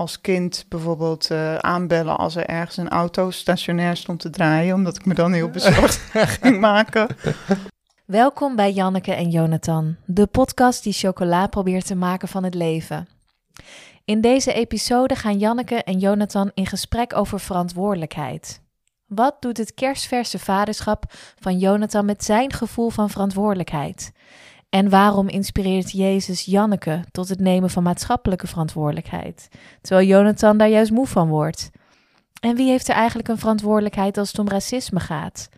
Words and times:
als 0.00 0.20
kind 0.20 0.64
bijvoorbeeld 0.68 1.30
eh, 1.30 1.54
aanbellen 1.56 2.18
als 2.18 2.36
er 2.36 2.46
ergens 2.46 2.76
een 2.76 2.88
auto 2.88 3.30
stationair 3.30 3.96
stond 3.96 4.20
te 4.20 4.30
draaien, 4.30 4.74
omdat 4.74 4.96
ik 4.96 5.04
me 5.04 5.14
dan 5.14 5.32
heel 5.32 5.50
bezorgd 5.50 5.96
ging 6.40 6.60
maken. 6.60 7.16
Welkom 8.04 8.56
bij 8.56 8.72
Janneke 8.72 9.12
en 9.12 9.30
Jonathan, 9.30 9.96
de 10.04 10.26
podcast 10.26 10.82
die 10.82 10.92
chocola 10.92 11.46
probeert 11.46 11.86
te 11.86 11.94
maken 11.94 12.28
van 12.28 12.44
het 12.44 12.54
leven. 12.54 13.08
In 14.04 14.20
deze 14.20 14.52
episode 14.52 15.14
gaan 15.14 15.38
Janneke 15.38 15.82
en 15.82 15.98
Jonathan 15.98 16.50
in 16.54 16.66
gesprek 16.66 17.16
over 17.16 17.40
verantwoordelijkheid. 17.40 18.60
Wat 19.06 19.36
doet 19.40 19.56
het 19.56 19.74
kerstverse 19.74 20.38
vaderschap 20.38 21.04
van 21.40 21.58
Jonathan 21.58 22.04
met 22.04 22.24
zijn 22.24 22.52
gevoel 22.52 22.90
van 22.90 23.10
verantwoordelijkheid? 23.10 24.12
En 24.70 24.88
waarom 24.88 25.28
inspireert 25.28 25.90
Jezus 25.92 26.44
Janneke 26.44 27.04
tot 27.10 27.28
het 27.28 27.40
nemen 27.40 27.70
van 27.70 27.82
maatschappelijke 27.82 28.46
verantwoordelijkheid, 28.46 29.48
terwijl 29.80 30.08
Jonathan 30.08 30.56
daar 30.58 30.68
juist 30.68 30.90
moe 30.90 31.06
van 31.06 31.28
wordt? 31.28 31.70
En 32.40 32.56
wie 32.56 32.68
heeft 32.68 32.88
er 32.88 32.94
eigenlijk 32.94 33.28
een 33.28 33.38
verantwoordelijkheid 33.38 34.18
als 34.18 34.28
het 34.28 34.38
om 34.38 34.48
racisme 34.48 35.00
gaat? 35.00 35.48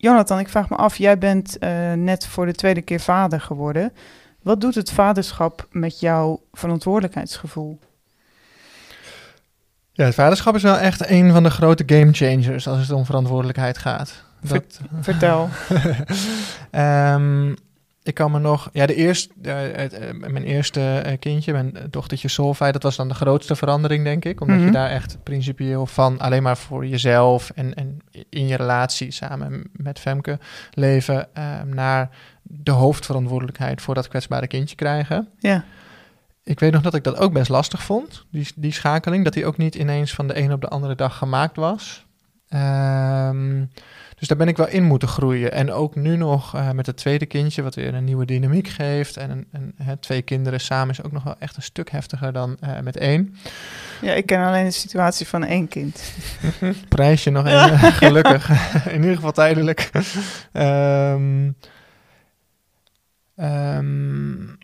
Jonathan, 0.00 0.38
ik 0.38 0.48
vraag 0.48 0.68
me 0.68 0.76
af, 0.76 0.96
jij 0.96 1.18
bent 1.18 1.56
uh, 1.60 1.92
net 1.92 2.26
voor 2.26 2.46
de 2.46 2.52
tweede 2.52 2.82
keer 2.82 3.00
vader 3.00 3.40
geworden. 3.40 3.92
Wat 4.42 4.60
doet 4.60 4.74
het 4.74 4.90
vaderschap 4.90 5.66
met 5.70 6.00
jouw 6.00 6.42
verantwoordelijkheidsgevoel? 6.52 7.78
Ja, 9.92 10.04
het 10.04 10.14
vaderschap 10.14 10.54
is 10.54 10.62
wel 10.62 10.78
echt 10.78 11.10
een 11.10 11.32
van 11.32 11.42
de 11.42 11.50
grote 11.50 11.82
game 11.86 12.12
changers 12.12 12.68
als 12.68 12.80
het 12.80 12.90
om 12.90 13.04
verantwoordelijkheid 13.04 13.78
gaat. 13.78 14.24
Dat... 14.40 14.80
Vertel. 15.00 15.48
um, 16.72 17.56
ik 18.02 18.14
kan 18.14 18.30
me 18.30 18.38
nog, 18.38 18.68
ja, 18.72 18.86
de 18.86 18.94
eerste, 18.94 19.32
uh, 19.42 20.30
mijn 20.30 20.44
eerste 20.44 21.16
kindje, 21.18 21.52
mijn 21.52 21.76
dochtertje 21.90 22.28
Solvay, 22.28 22.72
dat 22.72 22.82
was 22.82 22.96
dan 22.96 23.08
de 23.08 23.14
grootste 23.14 23.56
verandering, 23.56 24.04
denk 24.04 24.24
ik. 24.24 24.40
Omdat 24.40 24.56
mm 24.56 24.62
-hmm. 24.62 24.72
je 24.72 24.78
daar 24.78 24.90
echt 24.90 25.18
principieel 25.22 25.86
van 25.86 26.18
alleen 26.18 26.42
maar 26.42 26.56
voor 26.56 26.86
jezelf 26.86 27.50
en, 27.54 27.74
en 27.74 27.98
in 28.28 28.46
je 28.46 28.56
relatie 28.56 29.10
samen 29.10 29.70
met 29.72 29.98
Femke 29.98 30.38
leven 30.70 31.28
uh, 31.38 31.62
naar 31.62 32.10
de 32.42 32.70
hoofdverantwoordelijkheid 32.70 33.82
voor 33.82 33.94
dat 33.94 34.08
kwetsbare 34.08 34.46
kindje 34.46 34.76
krijgen. 34.76 35.28
Ja. 35.38 35.64
Ik 36.44 36.60
weet 36.60 36.72
nog 36.72 36.82
dat 36.82 36.94
ik 36.94 37.04
dat 37.04 37.16
ook 37.16 37.32
best 37.32 37.48
lastig 37.48 37.82
vond, 37.82 38.24
die, 38.30 38.46
die 38.56 38.72
schakeling, 38.72 39.24
dat 39.24 39.32
die 39.32 39.46
ook 39.46 39.56
niet 39.56 39.74
ineens 39.74 40.14
van 40.14 40.26
de 40.26 40.38
een 40.38 40.52
op 40.52 40.60
de 40.60 40.68
andere 40.68 40.94
dag 40.94 41.16
gemaakt 41.16 41.56
was. 41.56 42.06
Um, 42.54 43.70
dus 44.20 44.28
daar 44.28 44.38
ben 44.38 44.48
ik 44.48 44.56
wel 44.56 44.68
in 44.68 44.84
moeten 44.84 45.08
groeien. 45.08 45.52
En 45.52 45.72
ook 45.72 45.94
nu 45.94 46.16
nog 46.16 46.54
uh, 46.54 46.70
met 46.70 46.86
het 46.86 46.96
tweede 46.96 47.26
kindje, 47.26 47.62
wat 47.62 47.74
weer 47.74 47.94
een 47.94 48.04
nieuwe 48.04 48.24
dynamiek 48.24 48.68
geeft. 48.68 49.16
En 49.16 49.30
een, 49.30 49.46
een, 49.52 49.74
hè, 49.76 49.96
twee 49.96 50.22
kinderen 50.22 50.60
samen 50.60 50.90
is 50.90 51.02
ook 51.02 51.12
nog 51.12 51.22
wel 51.22 51.36
echt 51.38 51.56
een 51.56 51.62
stuk 51.62 51.90
heftiger 51.90 52.32
dan 52.32 52.56
uh, 52.64 52.80
met 52.80 52.96
één. 52.96 53.36
Ja, 54.00 54.12
ik 54.12 54.26
ken 54.26 54.46
alleen 54.46 54.64
de 54.64 54.70
situatie 54.70 55.26
van 55.26 55.44
één 55.44 55.68
kind. 55.68 56.12
Prijsje 56.88 57.30
nog 57.30 57.46
één, 57.46 57.78
gelukkig. 58.02 58.50
in 58.94 59.00
ieder 59.00 59.14
geval 59.14 59.32
tijdelijk. 59.32 59.90
um, 60.52 61.56
um, 63.36 64.58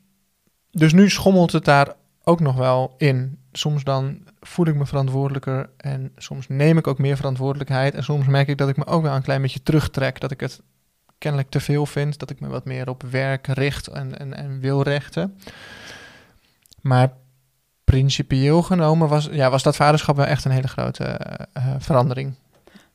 dus 0.71 0.93
nu 0.93 1.11
schommelt 1.11 1.53
het 1.53 1.65
daar 1.65 1.95
ook 2.25 2.41
nog 2.41 2.57
wel 2.57 2.95
in. 2.99 3.39
Soms 3.57 3.85
dan 3.85 4.19
voel 4.41 4.67
ik 4.67 4.75
me 4.75 4.87
verantwoordelijker 4.87 5.71
en 5.77 6.13
soms 6.17 6.49
neem 6.49 6.79
ik 6.79 6.87
ook 6.87 6.99
meer 6.99 7.17
verantwoordelijkheid. 7.17 7.95
En 7.95 8.05
soms 8.05 8.27
merk 8.27 8.49
ik 8.49 8.59
dat 8.59 8.69
ik 8.69 8.77
me 8.77 8.87
ook 8.87 9.03
wel 9.03 9.15
een 9.15 9.23
klein 9.23 9.43
beetje 9.43 9.63
terugtrek. 9.63 10.21
Dat 10.21 10.31
ik 10.31 10.41
het 10.41 10.63
kennelijk 11.19 11.51
te 11.51 11.61
veel 11.61 11.87
vind. 11.87 12.19
Dat 12.19 12.31
ik 12.31 12.41
me 12.41 12.49
wat 12.49 12.65
meer 12.65 12.89
op 12.89 13.03
werk 13.03 13.47
richt 13.47 13.87
en, 13.87 14.19
en, 14.19 14.35
en 14.35 14.61
wil 14.61 14.83
rechten. 14.83 15.39
Maar 16.81 17.13
principieel 17.85 18.63
genomen 18.63 19.09
was, 19.09 19.29
ja, 19.33 19.51
was 19.51 19.63
dat 19.63 19.77
vaderschap 19.77 20.17
wel 20.17 20.25
echt 20.25 20.45
een 20.45 20.51
hele 20.51 20.69
grote 20.69 21.21
uh, 21.57 21.75
verandering. 21.79 22.35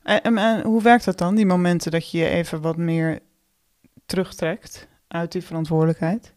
En, 0.02 0.22
en, 0.22 0.38
en, 0.38 0.62
hoe 0.62 0.82
werkt 0.82 1.04
dat 1.04 1.18
dan, 1.18 1.34
die 1.34 1.46
momenten 1.46 1.90
dat 1.90 2.10
je 2.10 2.18
je 2.18 2.28
even 2.28 2.60
wat 2.60 2.76
meer 2.76 3.20
terugtrekt 4.06 4.88
uit 5.08 5.32
die 5.32 5.44
verantwoordelijkheid? 5.44 6.34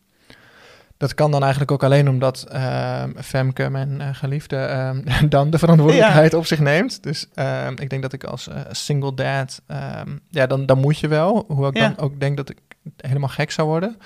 Dat 0.97 1.13
kan 1.13 1.31
dan 1.31 1.41
eigenlijk 1.41 1.71
ook 1.71 1.83
alleen 1.83 2.09
omdat 2.09 2.47
uh, 2.53 3.03
Femke, 3.15 3.69
mijn 3.69 3.99
uh, 3.99 4.07
geliefde, 4.11 4.91
uh, 5.05 5.21
dan 5.29 5.49
de 5.49 5.57
verantwoordelijkheid 5.57 6.31
ja. 6.31 6.37
op 6.37 6.45
zich 6.45 6.59
neemt. 6.59 7.03
Dus 7.03 7.27
ehm, 7.33 7.73
ik 7.79 7.89
denk 7.89 8.01
dat 8.01 8.13
ik 8.13 8.23
als 8.23 8.47
eh, 8.47 8.61
single 8.71 9.13
dad, 9.13 9.61
ehm, 9.67 10.17
ja, 10.29 10.47
dan, 10.47 10.65
dan 10.65 10.79
moet 10.79 10.99
je 10.99 11.07
wel. 11.07 11.43
Hoewel 11.47 11.69
ik 11.69 11.77
ja. 11.77 11.87
dan 11.87 11.97
ook 11.97 12.19
denk 12.19 12.37
dat 12.37 12.49
ik 12.49 12.57
helemaal 12.97 13.29
gek 13.29 13.51
zou 13.51 13.67
worden. 13.67 13.97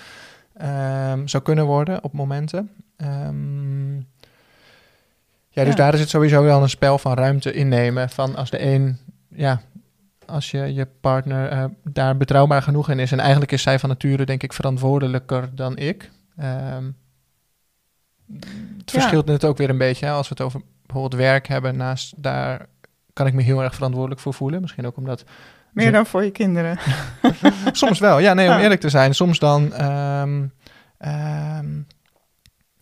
zou 1.26 1.44
kunnen 1.44 1.66
worden 1.66 2.04
op 2.04 2.14
momenten. 2.14 2.70
ja, 5.50 5.64
dus 5.64 5.74
ja. 5.74 5.76
daar 5.76 5.94
is 5.94 6.00
het 6.00 6.10
sowieso 6.10 6.44
wel 6.44 6.62
een 6.62 6.70
spel 6.70 6.98
van 6.98 7.14
ruimte 7.14 7.54
innemen. 7.54 8.10
Van 8.10 8.36
als 8.36 8.50
de 8.50 8.62
een, 8.62 8.98
ja, 9.28 9.62
als 10.30 10.52
je 10.52 10.74
je 10.74 10.88
partner 11.02 11.52
uh, 11.52 11.64
daar 11.84 12.18
betrouwbaar 12.18 12.62
genoeg 12.62 12.90
in 12.90 13.00
is. 13.00 13.12
En 13.12 13.20
eigenlijk 13.20 13.52
is 13.52 13.62
zij 13.62 13.80
van 13.80 13.90
nature, 13.90 14.26
denk 14.26 14.44
ik, 14.44 14.54
verantwoordelijker 14.54 15.50
dan 15.56 15.78
ik. 15.78 16.10
Um, 16.42 16.98
het 18.80 18.92
verschilt 18.92 19.26
ja. 19.26 19.32
net 19.32 19.46
ook 19.46 19.58
weer 19.58 19.70
een 19.70 19.78
beetje. 19.78 20.06
Hè? 20.06 20.12
Als 20.12 20.30
we 20.30 20.36
het 20.38 20.46
over 20.46 20.62
bijvoorbeeld 20.86 21.22
werk 21.22 21.48
hebben, 21.48 21.78
naast 21.78 22.14
daar 22.18 22.68
kan 23.14 23.28
ik 23.28 23.34
me 23.34 23.42
heel 23.42 23.64
erg 23.64 23.76
verantwoordelijk 23.76 24.22
voor 24.22 24.34
voelen. 24.34 24.62
Misschien 24.62 24.86
ook 24.86 24.98
omdat. 24.98 25.24
Meer 25.74 25.86
ze... 25.86 25.92
dan 25.92 26.06
voor 26.06 26.24
je 26.24 26.32
kinderen. 26.32 26.78
soms 27.72 28.00
wel, 28.00 28.20
ja, 28.20 28.34
nee, 28.34 28.50
om 28.50 28.58
eerlijk 28.58 28.82
te 28.82 28.90
zijn. 28.90 29.16
Soms 29.16 29.40
dan. 29.40 29.82
Um, 29.86 30.52
um, 31.00 31.88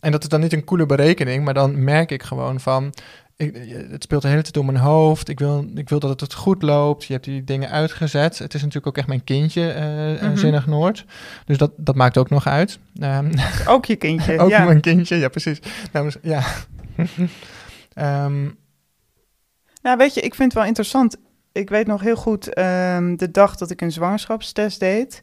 en 0.00 0.12
dat 0.12 0.22
is 0.22 0.28
dan 0.28 0.40
niet 0.40 0.52
een 0.52 0.64
coole 0.64 0.86
berekening, 0.86 1.44
maar 1.44 1.54
dan 1.54 1.84
merk 1.84 2.10
ik 2.10 2.22
gewoon 2.22 2.60
van 2.60 2.94
ik, 3.38 3.56
het 3.90 4.02
speelt 4.02 4.22
de 4.22 4.28
hele 4.28 4.42
tijd 4.42 4.54
door 4.54 4.64
mijn 4.64 4.76
hoofd. 4.76 5.28
Ik 5.28 5.38
wil, 5.38 5.66
ik 5.74 5.88
wil 5.88 6.00
dat 6.00 6.20
het 6.20 6.34
goed 6.34 6.62
loopt. 6.62 7.04
Je 7.04 7.12
hebt 7.12 7.24
die 7.24 7.44
dingen 7.44 7.70
uitgezet. 7.70 8.38
Het 8.38 8.54
is 8.54 8.60
natuurlijk 8.60 8.86
ook 8.86 8.96
echt 8.96 9.06
mijn 9.06 9.24
kindje, 9.24 10.18
uh. 10.22 10.36
Zinnig 10.36 10.66
Noord. 10.66 11.04
Dus 11.44 11.58
dat, 11.58 11.72
dat 11.76 11.94
maakt 11.94 12.18
ook 12.18 12.30
nog 12.30 12.46
uit. 12.46 12.78
Um, 13.00 13.30
ook 13.66 13.84
je 13.84 13.96
kindje, 13.96 14.38
Ook 14.40 14.50
ja. 14.50 14.64
mijn 14.64 14.80
kindje, 14.80 15.16
ja 15.16 15.28
precies. 15.28 15.58
Nou, 15.92 16.12
ja. 16.22 16.42
um, 18.24 18.58
ja, 19.82 19.96
weet 19.96 20.14
je, 20.14 20.20
ik 20.20 20.34
vind 20.34 20.52
het 20.52 20.58
wel 20.58 20.68
interessant. 20.68 21.16
Ik 21.52 21.68
weet 21.68 21.86
nog 21.86 22.00
heel 22.00 22.16
goed 22.16 22.58
um, 22.58 23.16
de 23.16 23.30
dag 23.30 23.56
dat 23.56 23.70
ik 23.70 23.80
een 23.80 23.92
zwangerschapstest 23.92 24.80
deed. 24.80 25.22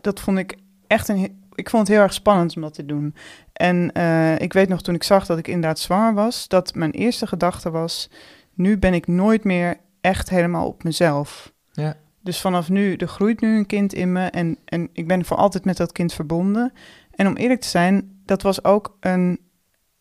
Dat 0.00 0.20
vond 0.20 0.38
ik 0.38 0.56
echt 0.86 1.08
een... 1.08 1.43
Ik 1.54 1.70
vond 1.70 1.86
het 1.86 1.96
heel 1.96 2.04
erg 2.04 2.14
spannend 2.14 2.56
om 2.56 2.62
dat 2.62 2.74
te 2.74 2.86
doen. 2.86 3.14
En 3.52 3.90
uh, 3.96 4.38
ik 4.38 4.52
weet 4.52 4.68
nog 4.68 4.82
toen 4.82 4.94
ik 4.94 5.02
zag 5.02 5.26
dat 5.26 5.38
ik 5.38 5.48
inderdaad 5.48 5.78
zwanger 5.78 6.14
was, 6.14 6.48
dat 6.48 6.74
mijn 6.74 6.90
eerste 6.90 7.26
gedachte 7.26 7.70
was: 7.70 8.10
nu 8.54 8.78
ben 8.78 8.94
ik 8.94 9.06
nooit 9.06 9.44
meer 9.44 9.76
echt 10.00 10.30
helemaal 10.30 10.66
op 10.66 10.84
mezelf. 10.84 11.52
Ja. 11.72 11.96
Dus 12.20 12.40
vanaf 12.40 12.68
nu, 12.68 12.94
er 12.94 13.08
groeit 13.08 13.40
nu 13.40 13.56
een 13.56 13.66
kind 13.66 13.92
in 13.92 14.12
me 14.12 14.26
en, 14.26 14.58
en 14.64 14.88
ik 14.92 15.08
ben 15.08 15.24
voor 15.24 15.36
altijd 15.36 15.64
met 15.64 15.76
dat 15.76 15.92
kind 15.92 16.12
verbonden. 16.12 16.72
En 17.10 17.26
om 17.26 17.36
eerlijk 17.36 17.60
te 17.60 17.68
zijn, 17.68 18.20
dat 18.24 18.42
was 18.42 18.64
ook 18.64 18.96
een, 19.00 19.40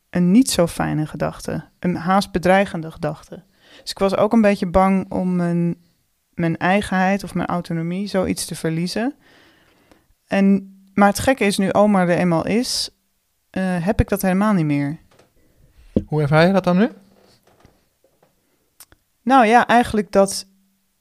een 0.10 0.32
niet 0.32 0.52
zo 0.52 0.68
fijne 0.68 1.06
gedachte, 1.06 1.70
een 1.80 1.96
haast 1.96 2.32
bedreigende 2.32 2.92
gedachte. 2.92 3.44
Dus 3.82 3.92
ik 3.92 4.00
was 4.00 4.16
ook 4.16 4.34
een 4.34 4.42
beetje 4.42 4.66
bang 4.66 5.12
om 5.12 5.36
mijn, 5.36 5.76
mijn 6.34 6.58
eigenheid 6.58 7.24
of 7.24 7.34
mijn 7.34 7.48
autonomie 7.48 8.08
zoiets 8.08 8.46
te 8.46 8.56
verliezen. 8.56 9.16
En, 10.28 10.74
maar 10.94 11.08
het 11.08 11.20
gekke 11.20 11.46
is, 11.46 11.58
nu 11.58 11.74
oma 11.74 12.02
er 12.02 12.10
eenmaal 12.10 12.46
is, 12.46 12.90
uh, 13.52 13.86
heb 13.86 14.00
ik 14.00 14.10
dat 14.10 14.22
helemaal 14.22 14.54
niet 14.54 14.66
meer. 14.66 14.98
Hoe 16.06 16.22
ervaar 16.22 16.48
je 16.48 16.54
dat 16.54 16.64
dan 16.64 16.78
nu? 16.78 16.90
Nou 19.22 19.46
ja, 19.46 19.68
eigenlijk 19.68 20.12
dat, 20.12 20.46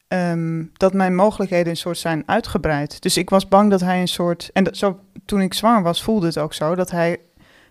um, 0.09 0.71
dat 0.73 0.93
mijn 0.93 1.15
mogelijkheden 1.15 1.71
een 1.71 1.77
soort 1.77 1.99
zijn 1.99 2.23
uitgebreid. 2.27 3.03
Dus 3.03 3.17
ik 3.17 3.31
was 3.31 3.49
bang 3.49 3.71
dat 3.71 3.81
hij 3.81 4.01
een 4.01 4.09
soort. 4.09 4.51
En 4.53 4.65
dat, 4.65 4.77
zo, 4.77 5.01
toen 5.25 5.41
ik 5.41 5.55
zwanger 5.55 5.83
was, 5.83 6.03
voelde 6.03 6.27
het 6.27 6.39
ook 6.39 6.55
zo 6.55 6.75
dat 6.75 6.91
hij 6.91 7.21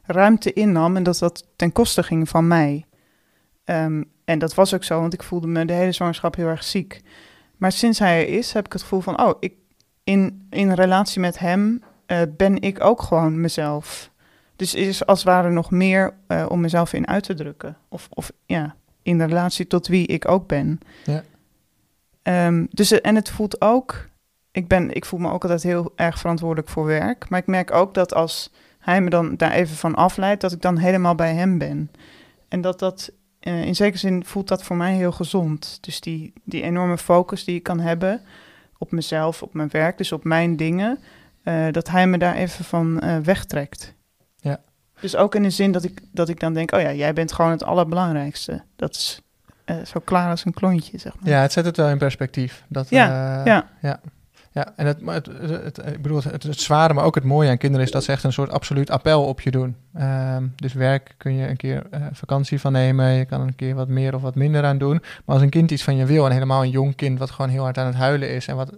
ruimte 0.03 0.53
innam 0.53 0.95
en 0.95 1.03
dat 1.03 1.17
dat 1.19 1.47
ten 1.55 1.71
koste 1.71 2.03
ging 2.03 2.29
van 2.29 2.47
mij. 2.47 2.85
Um, 3.65 4.11
en 4.25 4.39
dat 4.39 4.53
was 4.53 4.73
ook 4.73 4.83
zo, 4.83 4.99
want 4.99 5.13
ik 5.13 5.23
voelde 5.23 5.47
me 5.47 5.65
de 5.65 5.73
hele 5.73 5.91
zwangerschap 5.91 6.35
heel 6.35 6.47
erg 6.47 6.63
ziek. 6.63 7.01
Maar 7.57 7.71
sinds 7.71 7.99
hij 7.99 8.21
er 8.21 8.37
is, 8.37 8.53
heb 8.53 8.65
ik 8.65 8.73
het 8.73 8.81
gevoel 8.81 9.01
van: 9.01 9.21
oh, 9.21 9.37
ik, 9.39 9.53
in, 10.03 10.47
in 10.49 10.71
relatie 10.71 11.21
met 11.21 11.39
hem 11.39 11.83
uh, 12.11 12.21
ben 12.37 12.61
ik 12.61 12.83
ook 12.83 13.01
gewoon 13.01 13.41
mezelf. 13.41 14.11
Dus 14.55 14.75
is 14.75 15.05
als 15.05 15.19
het 15.19 15.27
ware 15.27 15.49
nog 15.49 15.71
meer 15.71 16.13
uh, 16.27 16.45
om 16.49 16.59
mezelf 16.59 16.93
in 16.93 17.07
uit 17.07 17.23
te 17.23 17.33
drukken. 17.33 17.77
Of, 17.89 18.07
of 18.13 18.31
ja. 18.45 18.75
in 19.01 19.21
relatie 19.21 19.67
tot 19.67 19.87
wie 19.87 20.07
ik 20.07 20.27
ook 20.27 20.47
ben. 20.47 20.79
Ja. 21.03 21.23
Ehm, 22.21 22.65
dus, 22.69 23.01
en 23.01 23.15
het 23.15 23.29
voelt 23.29 23.61
ook, 23.61 24.09
ik, 24.51 24.67
ben, 24.67 24.93
ik 24.93 25.05
voel 25.05 25.19
me 25.19 25.31
ook 25.31 25.43
altijd 25.43 25.63
heel 25.63 25.93
erg 25.95 26.19
verantwoordelijk 26.19 26.69
voor 26.69 26.85
werk. 26.85 27.29
Maar 27.29 27.39
ik 27.39 27.47
merk 27.47 27.71
ook 27.71 27.93
dat 27.93 28.13
als 28.13 28.51
hij 28.79 29.01
me 29.01 29.09
dan 29.09 29.35
daar 29.35 29.51
even 29.51 29.75
van 29.75 29.95
afleidt, 29.95 30.41
dat 30.41 30.51
ik 30.51 30.61
dan 30.61 30.77
helemaal 30.77 31.15
bij 31.15 31.33
hem 31.33 31.57
ben. 31.57 31.91
En 32.47 32.61
dat 32.61 32.79
dat, 32.79 33.11
uh, 33.41 33.63
in 33.63 33.75
zekere 33.75 33.97
zin 33.97 34.25
voelt 34.25 34.47
dat 34.47 34.63
voor 34.63 34.75
mij 34.75 34.93
heel 34.93 35.11
gezond. 35.11 35.77
Dus 35.81 36.01
die, 36.01 36.33
die 36.43 36.61
enorme 36.61 36.97
focus 36.97 37.43
die 37.43 37.55
ik 37.55 37.63
kan 37.63 37.79
hebben 37.79 38.21
op 38.77 38.91
mezelf, 38.91 39.43
op 39.43 39.53
mijn 39.53 39.69
werk, 39.69 39.97
dus 39.97 40.11
op 40.11 40.23
mijn 40.23 40.57
dingen, 40.57 40.99
uh, 41.43 41.71
dat 41.71 41.89
hij 41.89 42.07
me 42.07 42.17
daar 42.17 42.35
even 42.35 42.65
van 42.65 43.01
uh, 43.03 43.17
wegtrekt. 43.17 43.93
Ja. 44.37 44.59
Dus 44.99 45.15
ook 45.15 45.35
in 45.35 45.43
de 45.43 45.49
zin 45.49 45.71
dat 45.71 45.83
ik, 45.83 46.01
dat 46.11 46.29
ik 46.29 46.39
dan 46.39 46.53
denk, 46.53 46.71
oh 46.73 46.81
ja, 46.81 46.93
jij 46.93 47.13
bent 47.13 47.31
gewoon 47.31 47.51
het 47.51 47.63
allerbelangrijkste. 47.63 48.63
Dat 48.75 48.95
is 48.95 49.21
zo 49.65 49.99
klaar 50.03 50.29
als 50.29 50.45
een 50.45 50.53
klontje, 50.53 50.97
zeg 50.97 51.13
maar. 51.19 51.29
Ja, 51.29 51.41
het 51.41 51.51
zet 51.51 51.65
het 51.65 51.77
wel 51.77 51.89
in 51.89 51.97
perspectief. 51.97 52.63
Dat, 52.67 52.89
ja, 52.89 53.41
ja. 53.45 53.69
ja. 53.81 53.99
Ja, 54.53 54.73
en 54.75 54.85
het, 54.85 54.97
het, 55.05 55.25
het, 55.49 55.77
ik 55.77 56.01
bedoel, 56.01 56.21
het, 56.23 56.43
het, 56.43 56.59
zware, 56.59 56.93
maar 56.93 57.03
ook 57.03 57.15
het 57.15 57.23
mooie 57.23 57.49
aan 57.49 57.57
kinderen 57.57 57.85
is 57.85 57.91
dat 57.91 58.03
ze 58.03 58.11
echt 58.11 58.23
een 58.23 58.33
soort 58.33 58.51
absoluut 58.51 58.89
appel 58.89 59.23
op 59.23 59.41
je 59.41 59.51
doen. 59.51 59.75
Um, 59.99 60.53
dus 60.55 60.73
werk 60.73 61.13
kun 61.17 61.33
je 61.33 61.47
een 61.47 61.57
keer 61.57 61.83
uh, 61.93 62.05
vakantie 62.11 62.59
van 62.59 62.71
nemen, 62.71 63.11
je 63.11 63.25
kan 63.25 63.41
een 63.41 63.55
keer 63.55 63.75
wat 63.75 63.87
meer 63.87 64.15
of 64.15 64.21
wat 64.21 64.35
minder 64.35 64.63
aan 64.63 64.77
doen. 64.77 65.01
Maar 65.25 65.35
als 65.35 65.41
een 65.41 65.49
kind 65.49 65.71
iets 65.71 65.83
van 65.83 65.95
je 65.95 66.05
wil, 66.05 66.25
en 66.25 66.31
helemaal 66.31 66.63
een 66.63 66.69
jong 66.69 66.95
kind 66.95 67.19
wat 67.19 67.31
gewoon 67.31 67.51
heel 67.51 67.63
hard 67.63 67.77
aan 67.77 67.85
het 67.85 67.95
huilen 67.95 68.29
is, 68.29 68.47
en 68.47 68.55
wat, 68.55 68.71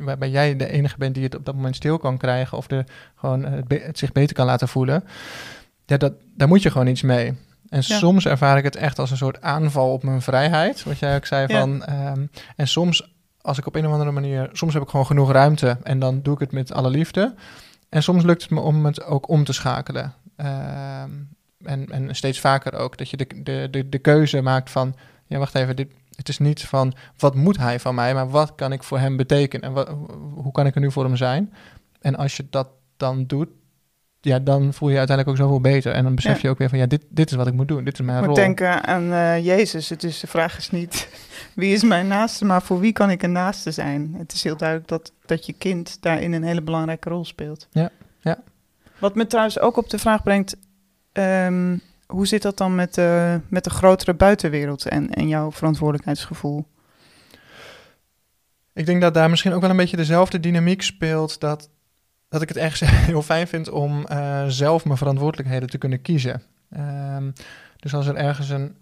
waarbij 0.00 0.30
jij 0.30 0.56
de 0.56 0.70
enige 0.70 0.98
bent 0.98 1.14
die 1.14 1.24
het 1.24 1.36
op 1.36 1.44
dat 1.44 1.54
moment 1.54 1.76
stil 1.76 1.98
kan 1.98 2.16
krijgen 2.16 2.58
of 2.58 2.70
er 2.70 2.84
gewoon 3.14 3.44
het, 3.44 3.64
het 3.68 3.98
zich 3.98 4.12
beter 4.12 4.36
kan 4.36 4.46
laten 4.46 4.68
voelen, 4.68 5.04
ja, 5.86 5.96
dat, 5.96 6.12
daar 6.36 6.48
moet 6.48 6.62
je 6.62 6.70
gewoon 6.70 6.86
iets 6.86 7.02
mee. 7.02 7.26
En 7.68 7.82
ja. 7.84 7.98
soms 7.98 8.26
ervaar 8.26 8.58
ik 8.58 8.64
het 8.64 8.76
echt 8.76 8.98
als 8.98 9.10
een 9.10 9.16
soort 9.16 9.40
aanval 9.40 9.92
op 9.92 10.02
mijn 10.02 10.22
vrijheid, 10.22 10.82
wat 10.82 10.98
jij 10.98 11.16
ook 11.16 11.26
zei 11.26 11.46
van. 11.46 11.84
Um, 11.90 12.30
en 12.56 12.68
soms 12.68 13.18
als 13.42 13.58
ik 13.58 13.66
op 13.66 13.74
een 13.74 13.86
of 13.86 13.92
andere 13.92 14.10
manier, 14.10 14.48
soms 14.52 14.74
heb 14.74 14.82
ik 14.82 14.88
gewoon 14.88 15.06
genoeg 15.06 15.32
ruimte 15.32 15.78
en 15.82 15.98
dan 15.98 16.22
doe 16.22 16.34
ik 16.34 16.40
het 16.40 16.52
met 16.52 16.72
alle 16.72 16.90
liefde. 16.90 17.34
En 17.88 18.02
soms 18.02 18.24
lukt 18.24 18.42
het 18.42 18.50
me 18.50 18.60
om 18.60 18.84
het 18.84 19.04
ook 19.04 19.28
om 19.28 19.44
te 19.44 19.52
schakelen. 19.52 20.14
Uh, 20.36 21.02
en, 21.62 21.86
en 21.86 22.14
steeds 22.14 22.40
vaker 22.40 22.74
ook, 22.74 22.98
dat 22.98 23.10
je 23.10 23.16
de, 23.16 23.26
de, 23.42 23.68
de, 23.70 23.88
de 23.88 23.98
keuze 23.98 24.42
maakt 24.42 24.70
van, 24.70 24.94
ja 25.26 25.38
wacht 25.38 25.54
even, 25.54 25.76
dit, 25.76 25.92
het 26.16 26.28
is 26.28 26.38
niet 26.38 26.64
van 26.64 26.92
wat 27.16 27.34
moet 27.34 27.56
hij 27.56 27.80
van 27.80 27.94
mij, 27.94 28.14
maar 28.14 28.30
wat 28.30 28.54
kan 28.54 28.72
ik 28.72 28.82
voor 28.82 28.98
hem 28.98 29.16
betekenen 29.16 29.68
en 29.68 29.72
wat, 29.72 29.88
hoe 30.34 30.52
kan 30.52 30.66
ik 30.66 30.74
er 30.74 30.80
nu 30.80 30.92
voor 30.92 31.04
hem 31.04 31.16
zijn. 31.16 31.52
En 32.00 32.16
als 32.16 32.36
je 32.36 32.46
dat 32.50 32.68
dan 32.96 33.26
doet, 33.26 33.48
ja, 34.20 34.38
dan 34.38 34.74
voel 34.74 34.88
je, 34.88 34.94
je 34.94 34.98
uiteindelijk 34.98 35.28
ook 35.28 35.46
zoveel 35.46 35.60
beter. 35.60 35.92
En 35.92 36.04
dan 36.04 36.14
besef 36.14 36.34
ja. 36.34 36.38
je 36.42 36.48
ook 36.48 36.58
weer 36.58 36.68
van, 36.68 36.78
ja, 36.78 36.86
dit, 36.86 37.04
dit 37.08 37.30
is 37.30 37.36
wat 37.36 37.46
ik 37.46 37.52
moet 37.52 37.68
doen. 37.68 37.84
Dit 37.84 37.92
is 37.92 38.06
mijn 38.06 38.18
ik 38.18 38.24
rol. 38.24 38.38
Ik 38.38 38.46
moet 38.46 38.56
denken 38.56 38.84
aan 38.84 39.04
uh, 39.04 39.44
Jezus. 39.44 39.88
Het 39.88 40.04
is, 40.04 40.20
de 40.20 40.26
vraag 40.26 40.56
is 40.56 40.70
niet 40.70 41.08
wie 41.54 41.74
is 41.74 41.82
mijn 41.82 42.06
naaste, 42.06 42.44
maar 42.44 42.62
voor 42.62 42.80
wie 42.80 42.92
kan 42.92 43.10
ik 43.10 43.22
een 43.22 43.32
naaste 43.32 43.70
zijn? 43.70 44.14
Het 44.18 44.32
is 44.32 44.42
heel 44.42 44.56
duidelijk 44.56 44.88
dat, 44.88 45.12
dat 45.26 45.46
je 45.46 45.52
kind 45.52 45.96
daarin 46.00 46.32
een 46.32 46.42
hele 46.42 46.62
belangrijke 46.62 47.08
rol 47.08 47.24
speelt. 47.24 47.68
Ja, 47.70 47.90
ja. 48.20 48.38
Wat 48.98 49.14
me 49.14 49.26
trouwens 49.26 49.60
ook 49.60 49.76
op 49.76 49.90
de 49.90 49.98
vraag 49.98 50.22
brengt, 50.22 50.56
um, 51.12 51.80
hoe 52.06 52.26
zit 52.26 52.42
dat 52.42 52.56
dan 52.56 52.74
met, 52.74 52.98
uh, 52.98 53.34
met 53.48 53.64
de 53.64 53.70
grotere 53.70 54.14
buitenwereld 54.14 54.86
en, 54.86 55.10
en 55.10 55.28
jouw 55.28 55.52
verantwoordelijkheidsgevoel? 55.52 56.66
Ik 58.72 58.86
denk 58.86 59.00
dat 59.00 59.14
daar 59.14 59.30
misschien 59.30 59.52
ook 59.52 59.60
wel 59.60 59.70
een 59.70 59.76
beetje 59.76 59.96
dezelfde 59.96 60.40
dynamiek 60.40 60.82
speelt, 60.82 61.40
dat 61.40 61.68
dat 62.30 62.42
ik 62.42 62.48
het 62.48 62.56
echt 62.56 62.80
heel 63.10 63.22
fijn 63.22 63.46
vind 63.46 63.70
om 63.70 64.06
uh, 64.10 64.44
zelf 64.46 64.84
mijn 64.84 64.98
verantwoordelijkheden 64.98 65.68
te 65.68 65.78
kunnen 65.78 66.02
kiezen. 66.02 66.42
Um, 67.16 67.32
dus 67.76 67.94
als 67.94 68.06
er 68.06 68.14
ergens 68.14 68.48
een, 68.48 68.76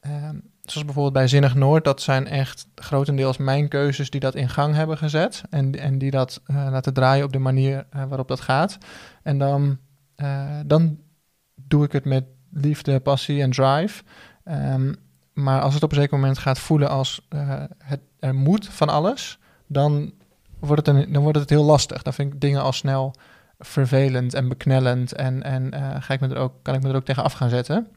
um, 0.00 0.42
zoals 0.60 0.84
bijvoorbeeld 0.84 1.12
bij 1.12 1.28
Zinnig 1.28 1.54
Noord, 1.54 1.84
dat 1.84 2.02
zijn 2.02 2.26
echt 2.26 2.66
grotendeels 2.74 3.36
mijn 3.36 3.68
keuzes 3.68 4.10
die 4.10 4.20
dat 4.20 4.34
in 4.34 4.48
gang 4.48 4.74
hebben 4.74 4.98
gezet 4.98 5.42
en, 5.50 5.78
en 5.80 5.98
die 5.98 6.10
dat 6.10 6.40
uh, 6.46 6.56
laten 6.70 6.92
draaien 6.92 7.24
op 7.24 7.32
de 7.32 7.38
manier 7.38 7.86
uh, 7.96 8.04
waarop 8.04 8.28
dat 8.28 8.40
gaat. 8.40 8.78
En 9.22 9.38
dan, 9.38 9.78
dan 10.66 10.98
doe 11.54 11.84
ik 11.84 11.92
het 11.92 12.04
met 12.04 12.24
liefde, 12.52 13.00
passie 13.00 13.42
en 13.42 13.50
drive. 13.50 14.02
Um, 14.44 14.94
maar 15.32 15.60
als 15.60 15.74
het 15.74 15.82
op 15.82 15.90
een 15.90 15.96
zeker 15.96 16.18
moment 16.18 16.38
gaat 16.38 16.58
voelen 16.58 16.88
als 16.88 17.26
het, 17.78 18.00
er 18.18 18.34
moet 18.34 18.68
van 18.68 18.88
alles, 18.88 19.38
dan 19.66 20.12
wordt 20.60 20.86
het 20.86 20.96
een, 20.96 21.12
dan 21.12 21.22
wordt 21.22 21.38
het 21.38 21.50
heel 21.50 21.64
lastig. 21.64 22.02
Dan 22.02 22.12
vind 22.12 22.34
ik 22.34 22.40
dingen 22.40 22.62
al 22.62 22.72
snel 22.72 23.14
vervelend 23.58 24.34
en 24.34 24.48
beknellend. 24.48 25.12
En, 25.12 25.42
en 25.42 25.74
uh, 25.74 25.96
ga 25.98 26.14
ik 26.14 26.20
me 26.20 26.28
er 26.28 26.36
ook, 26.36 26.52
kan 26.62 26.74
ik 26.74 26.82
me 26.82 26.88
er 26.88 26.94
ook 26.94 27.04
tegen 27.04 27.22
af 27.22 27.32
gaan 27.32 27.50
zetten. 27.50 27.88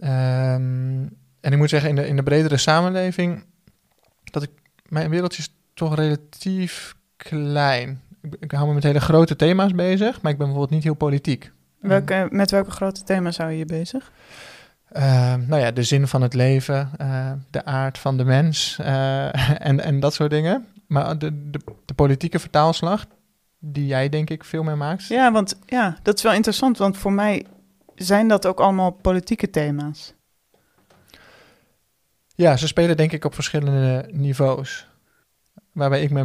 Um, 0.00 1.16
en 1.40 1.52
ik 1.52 1.56
moet 1.56 1.68
zeggen, 1.68 1.88
in 1.90 1.96
de, 1.96 2.06
in 2.06 2.16
de 2.16 2.22
bredere 2.22 2.56
samenleving, 2.56 3.44
dat 4.24 4.42
ik, 4.42 4.50
mijn 4.88 5.10
wereldje 5.10 5.42
is 5.42 5.54
toch 5.74 5.94
relatief 5.94 6.94
klein. 7.16 8.00
Ik, 8.22 8.36
ik 8.40 8.50
hou 8.50 8.68
me 8.68 8.74
met 8.74 8.82
hele 8.82 9.00
grote 9.00 9.36
thema's 9.36 9.72
bezig, 9.72 10.20
maar 10.20 10.32
ik 10.32 10.38
ben 10.38 10.46
bijvoorbeeld 10.46 10.70
niet 10.70 10.84
heel 10.84 10.94
politiek. 10.94 11.52
Welke, 11.80 12.28
met 12.30 12.50
welke 12.50 12.70
grote 12.70 13.02
thema's 13.02 13.36
hou 13.36 13.50
je 13.50 13.58
je 13.58 13.64
bezig? 13.64 14.12
Uh, 14.92 15.34
nou 15.34 15.62
ja, 15.62 15.70
de 15.70 15.82
zin 15.82 16.06
van 16.06 16.22
het 16.22 16.34
leven, 16.34 16.90
uh, 17.00 17.32
de 17.50 17.64
aard 17.64 17.98
van 17.98 18.16
de 18.16 18.24
mens 18.24 18.78
uh, 18.80 19.24
en, 19.68 19.80
en 19.80 20.00
dat 20.00 20.14
soort 20.14 20.30
dingen. 20.30 20.66
Maar 20.88 21.18
de, 21.18 21.50
de, 21.50 21.60
de, 21.84 21.94
politieke 21.94 22.38
vertaalslag, 22.38 23.06
die 23.58 23.86
jij 23.86 24.08
denk 24.08 24.30
ik 24.30 24.44
veel 24.44 24.62
meer 24.62 24.76
maakt. 24.76 25.06
Ja, 25.06 25.32
want 25.32 25.58
ja, 25.66 25.98
dat 26.02 26.16
is 26.16 26.22
wel 26.22 26.32
interessant, 26.32 26.78
want 26.78 26.96
voor 26.96 27.12
mij 27.12 27.46
zijn 27.94 28.28
dat 28.28 28.46
ook 28.46 28.60
allemaal 28.60 28.90
politieke 28.90 29.50
thema's. 29.50 30.14
Ja, 32.34 32.56
ze 32.56 32.66
spelen 32.66 32.96
denk 32.96 33.12
ik 33.12 33.24
op 33.24 33.34
verschillende 33.34 34.08
niveaus. 34.12 34.88
Waarbij 35.72 36.02
ik 36.02 36.10
me 36.10 36.24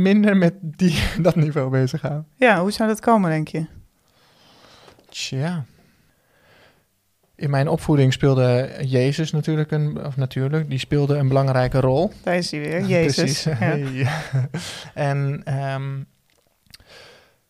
minder 0.00 0.36
met 0.36 0.54
die, 0.60 1.02
dat 1.22 1.36
niveau 1.36 1.70
bezig 1.70 2.00
hou. 2.00 2.22
Ja, 2.34 2.60
hoe 2.60 2.70
zou 2.70 2.88
dat 2.88 3.00
komen, 3.00 3.30
denk 3.30 3.48
je? 3.48 3.66
Tja. 5.08 5.64
In 7.36 7.50
mijn 7.50 7.68
opvoeding 7.68 8.12
speelde 8.12 8.70
Jezus 8.82 9.30
natuurlijk 9.30 9.70
een, 9.70 10.04
of 10.06 10.16
natuurlijk, 10.16 10.70
die 10.70 10.78
speelde 10.78 11.16
een 11.16 11.28
belangrijke 11.28 11.80
rol. 11.80 12.12
Daar 12.22 12.36
is 12.36 12.50
hij 12.50 12.60
weer, 12.60 12.84
Jezus. 12.98 13.42
Precies. 13.42 13.92
Ja. 13.92 14.20
en 15.10 15.42
um, 15.74 16.06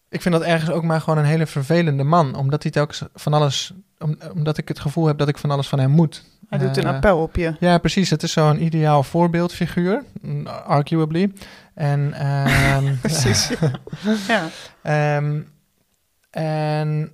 ik 0.09 0.23
vind 0.23 0.35
dat 0.35 0.43
ergens 0.43 0.71
ook 0.71 0.83
maar 0.83 1.01
gewoon 1.01 1.19
een 1.19 1.25
hele 1.25 1.47
vervelende 1.47 2.05
man, 2.05 2.35
omdat 2.35 2.63
hij 2.63 2.73
telkens 2.73 3.03
van 3.15 3.33
alles, 3.33 3.73
om, 3.99 4.17
omdat 4.35 4.59
ik 4.59 4.69
het 4.69 4.79
gevoel 4.79 5.07
heb 5.07 5.19
dat 5.19 5.29
ik 5.29 5.39
van 5.39 5.51
alles 5.51 5.69
van 5.69 5.79
hem 5.79 5.91
moet. 5.91 6.25
Hij 6.49 6.59
doet 6.59 6.77
een 6.77 6.85
uh, 6.85 6.91
appel 6.95 7.23
op 7.23 7.37
je. 7.37 7.55
Ja, 7.61 7.79
precies. 7.79 8.11
Het 8.11 8.23
is 8.23 8.33
zo'n 8.33 8.63
ideaal 8.63 9.03
voorbeeldfiguur, 9.03 10.03
arguably. 10.67 11.33
En, 11.75 12.27
um, 12.27 12.99
precies. 13.01 13.53
ja. 14.83 15.17
um, 15.17 15.49
en 16.31 17.13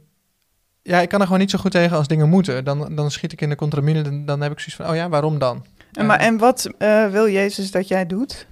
ja, 0.82 1.00
ik 1.00 1.08
kan 1.08 1.18
er 1.20 1.26
gewoon 1.26 1.40
niet 1.40 1.50
zo 1.50 1.58
goed 1.58 1.70
tegen 1.70 1.96
als 1.96 2.08
dingen 2.08 2.28
moeten. 2.28 2.64
Dan, 2.64 2.94
dan 2.94 3.10
schiet 3.10 3.32
ik 3.32 3.40
in 3.40 3.48
de 3.48 3.56
contramine, 3.56 4.02
dan, 4.02 4.24
dan 4.24 4.40
heb 4.40 4.52
ik 4.52 4.58
zoiets 4.58 4.76
van, 4.76 4.88
oh 4.88 4.94
ja, 4.94 5.08
waarom 5.08 5.38
dan? 5.38 5.66
En, 5.92 6.06
maar, 6.06 6.18
en 6.18 6.38
wat 6.38 6.70
uh, 6.78 7.10
wil 7.10 7.28
Jezus 7.28 7.70
dat 7.70 7.88
jij 7.88 8.06
doet? 8.06 8.46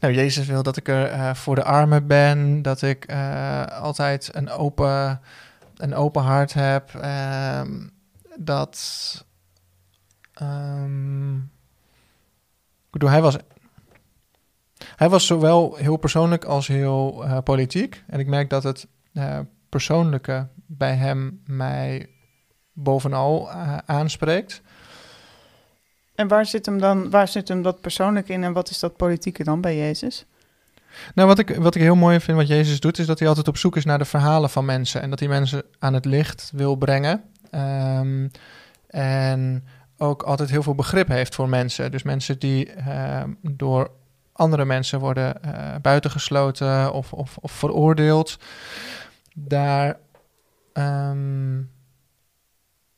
Nou, 0.00 0.14
Jezus 0.14 0.46
wil 0.46 0.62
dat 0.62 0.76
ik 0.76 0.88
er 0.88 1.12
uh, 1.12 1.34
voor 1.34 1.54
de 1.54 1.64
armen 1.64 2.06
ben, 2.06 2.62
dat 2.62 2.82
ik 2.82 3.10
uh, 3.10 3.64
altijd 3.64 4.30
een 4.32 4.50
open, 4.50 5.20
een 5.76 5.94
open 5.94 6.22
hart 6.22 6.52
heb, 6.52 6.90
um, 6.94 7.90
dat... 8.36 9.24
Um, 10.42 11.36
ik 12.86 12.90
bedoel, 12.90 13.10
hij 13.10 13.22
was, 13.22 13.36
hij 14.96 15.08
was 15.08 15.26
zowel 15.26 15.74
heel 15.74 15.96
persoonlijk 15.96 16.44
als 16.44 16.66
heel 16.66 17.24
politiek. 17.44 18.04
En 18.06 18.20
ik 18.20 18.26
merk 18.26 18.50
dat 18.50 18.62
het 18.62 18.86
persoonlijke 19.68 20.46
bij 20.72 20.94
hem 20.94 21.42
mij 21.46 22.08
bovenal 22.72 23.48
uh, 23.48 23.78
aanspreekt. 23.86 24.62
En 26.14 26.28
waar 26.28 26.46
zit 26.46 26.66
hem 26.66 26.78
dan, 26.78 27.10
waar 27.10 27.28
zit 27.28 27.48
hem 27.48 27.62
dat 27.62 27.80
persoonlijk 27.80 28.28
in 28.28 28.44
en 28.44 28.52
wat 28.52 28.70
is 28.70 28.78
dat 28.78 28.96
politieke 28.96 29.44
dan 29.44 29.60
bij 29.60 29.76
Jezus? 29.76 30.24
Nou, 31.14 31.28
wat 31.28 31.38
ik, 31.38 31.56
wat 31.56 31.74
ik 31.74 31.82
heel 31.82 31.94
mooi 31.94 32.20
vind 32.20 32.36
wat 32.36 32.48
Jezus 32.48 32.80
doet, 32.80 32.98
is 32.98 33.06
dat 33.06 33.18
hij 33.18 33.28
altijd 33.28 33.48
op 33.48 33.56
zoek 33.56 33.76
is 33.76 33.84
naar 33.84 33.98
de 33.98 34.04
verhalen 34.04 34.50
van 34.50 34.64
mensen 34.64 35.02
en 35.02 35.10
dat 35.10 35.18
hij 35.18 35.28
mensen 35.28 35.62
aan 35.78 35.94
het 35.94 36.04
licht 36.04 36.50
wil 36.54 36.74
brengen. 36.74 37.22
Um, 37.54 38.30
en 38.86 39.64
ook 39.96 40.22
altijd 40.22 40.50
heel 40.50 40.62
veel 40.62 40.74
begrip 40.74 41.08
heeft 41.08 41.34
voor 41.34 41.48
mensen. 41.48 41.90
Dus 41.90 42.02
mensen 42.02 42.38
die 42.38 42.74
uh, 42.76 43.22
door 43.42 43.90
andere 44.32 44.64
mensen 44.64 45.00
worden 45.00 45.36
uh, 45.44 45.74
buitengesloten 45.82 46.92
of, 46.92 47.12
of, 47.12 47.36
of 47.40 47.52
veroordeeld. 47.52 48.38
Daar 49.34 49.98
Um, 50.80 51.70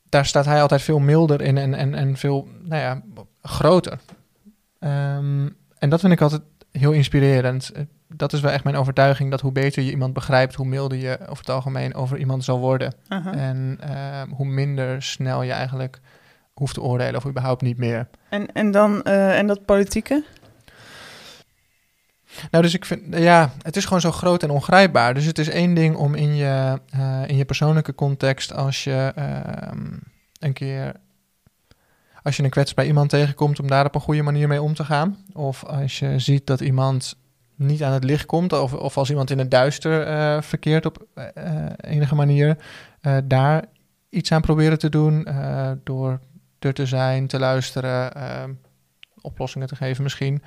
daar 0.08 0.26
staat 0.26 0.44
hij 0.44 0.62
altijd 0.62 0.82
veel 0.82 0.98
milder 0.98 1.40
in 1.40 1.58
en, 1.58 1.74
en, 1.74 1.94
en 1.94 2.16
veel 2.16 2.48
nou 2.62 2.82
ja, 2.82 3.02
groter. 3.42 3.98
Um, 4.80 5.56
en 5.78 5.88
dat 5.88 6.00
vind 6.00 6.12
ik 6.12 6.20
altijd 6.20 6.42
heel 6.70 6.92
inspirerend. 6.92 7.72
Dat 8.08 8.32
is 8.32 8.40
wel 8.40 8.50
echt 8.50 8.64
mijn 8.64 8.76
overtuiging 8.76 9.30
dat 9.30 9.40
hoe 9.40 9.52
beter 9.52 9.82
je 9.82 9.90
iemand 9.90 10.12
begrijpt, 10.12 10.54
hoe 10.54 10.66
milder 10.66 10.98
je 10.98 11.18
over 11.22 11.38
het 11.38 11.50
algemeen 11.50 11.94
over 11.94 12.18
iemand 12.18 12.44
zal 12.44 12.58
worden. 12.58 12.94
Uh 13.08 13.24
-huh. 13.24 13.42
En 13.42 13.78
uh, 13.84 14.22
hoe 14.36 14.46
minder 14.46 15.02
snel 15.02 15.42
je 15.42 15.52
eigenlijk 15.52 16.00
hoef 16.52 16.72
te 16.72 16.82
oordelen 16.82 17.16
of 17.16 17.26
überhaupt 17.26 17.62
niet 17.62 17.76
meer. 17.76 18.08
En, 18.28 18.52
en 18.52 18.70
dan, 18.70 19.02
eh, 19.02 19.38
en 19.38 19.46
dat 19.46 19.64
politieke? 19.64 20.24
Nou, 22.50 22.64
dus 22.64 22.74
ik 22.74 22.84
vind, 22.84 23.16
ja, 23.16 23.52
het 23.62 23.76
is 23.76 23.84
gewoon 23.84 24.00
zo 24.00 24.12
groot 24.12 24.42
en 24.42 24.50
ongrijpbaar. 24.50 25.14
Dus 25.14 25.24
het 25.24 25.38
is 25.38 25.48
één 25.48 25.74
ding 25.74 25.96
om 25.96 26.14
in 26.14 26.36
je, 26.36 26.80
eh, 26.90 27.22
in 27.26 27.36
je 27.36 27.44
persoonlijke 27.44 27.94
context, 27.94 28.54
als 28.54 28.84
je 28.84 29.12
ehm, 29.14 29.86
een 30.38 30.52
keer, 30.52 30.92
als 32.22 32.36
je 32.36 32.42
een 32.42 32.50
kwetsbaar 32.50 32.86
iemand 32.86 33.10
tegenkomt, 33.10 33.60
om 33.60 33.66
daar 33.66 33.84
op 33.84 33.94
een 33.94 34.00
goede 34.00 34.22
manier 34.22 34.48
mee 34.48 34.62
om 34.62 34.74
te 34.74 34.84
gaan. 34.84 35.16
Of 35.32 35.64
als 35.64 35.98
je 35.98 36.18
ziet 36.18 36.46
dat 36.46 36.60
iemand 36.60 37.16
niet 37.56 37.82
aan 37.82 37.92
het 37.92 38.04
licht 38.04 38.26
komt, 38.26 38.52
of, 38.52 38.74
of 38.74 38.96
als 38.96 39.10
iemand 39.10 39.30
in 39.30 39.38
het 39.38 39.50
duister 39.50 40.06
uh, 40.08 40.42
verkeert 40.42 40.86
op 40.86 41.06
uh, 41.14 41.24
enige 41.76 42.14
manier, 42.14 42.56
daar 43.24 43.64
iets 44.08 44.32
aan 44.32 44.40
proberen 44.40 44.78
te 44.78 44.88
doen 44.88 45.28
door 45.84 46.20
er 46.58 46.74
te 46.74 46.86
zijn, 46.86 47.26
te 47.26 47.38
luisteren, 47.38 48.12
oplossingen 49.20 49.68
te 49.68 49.76
geven 49.76 50.02
misschien. 50.02 50.42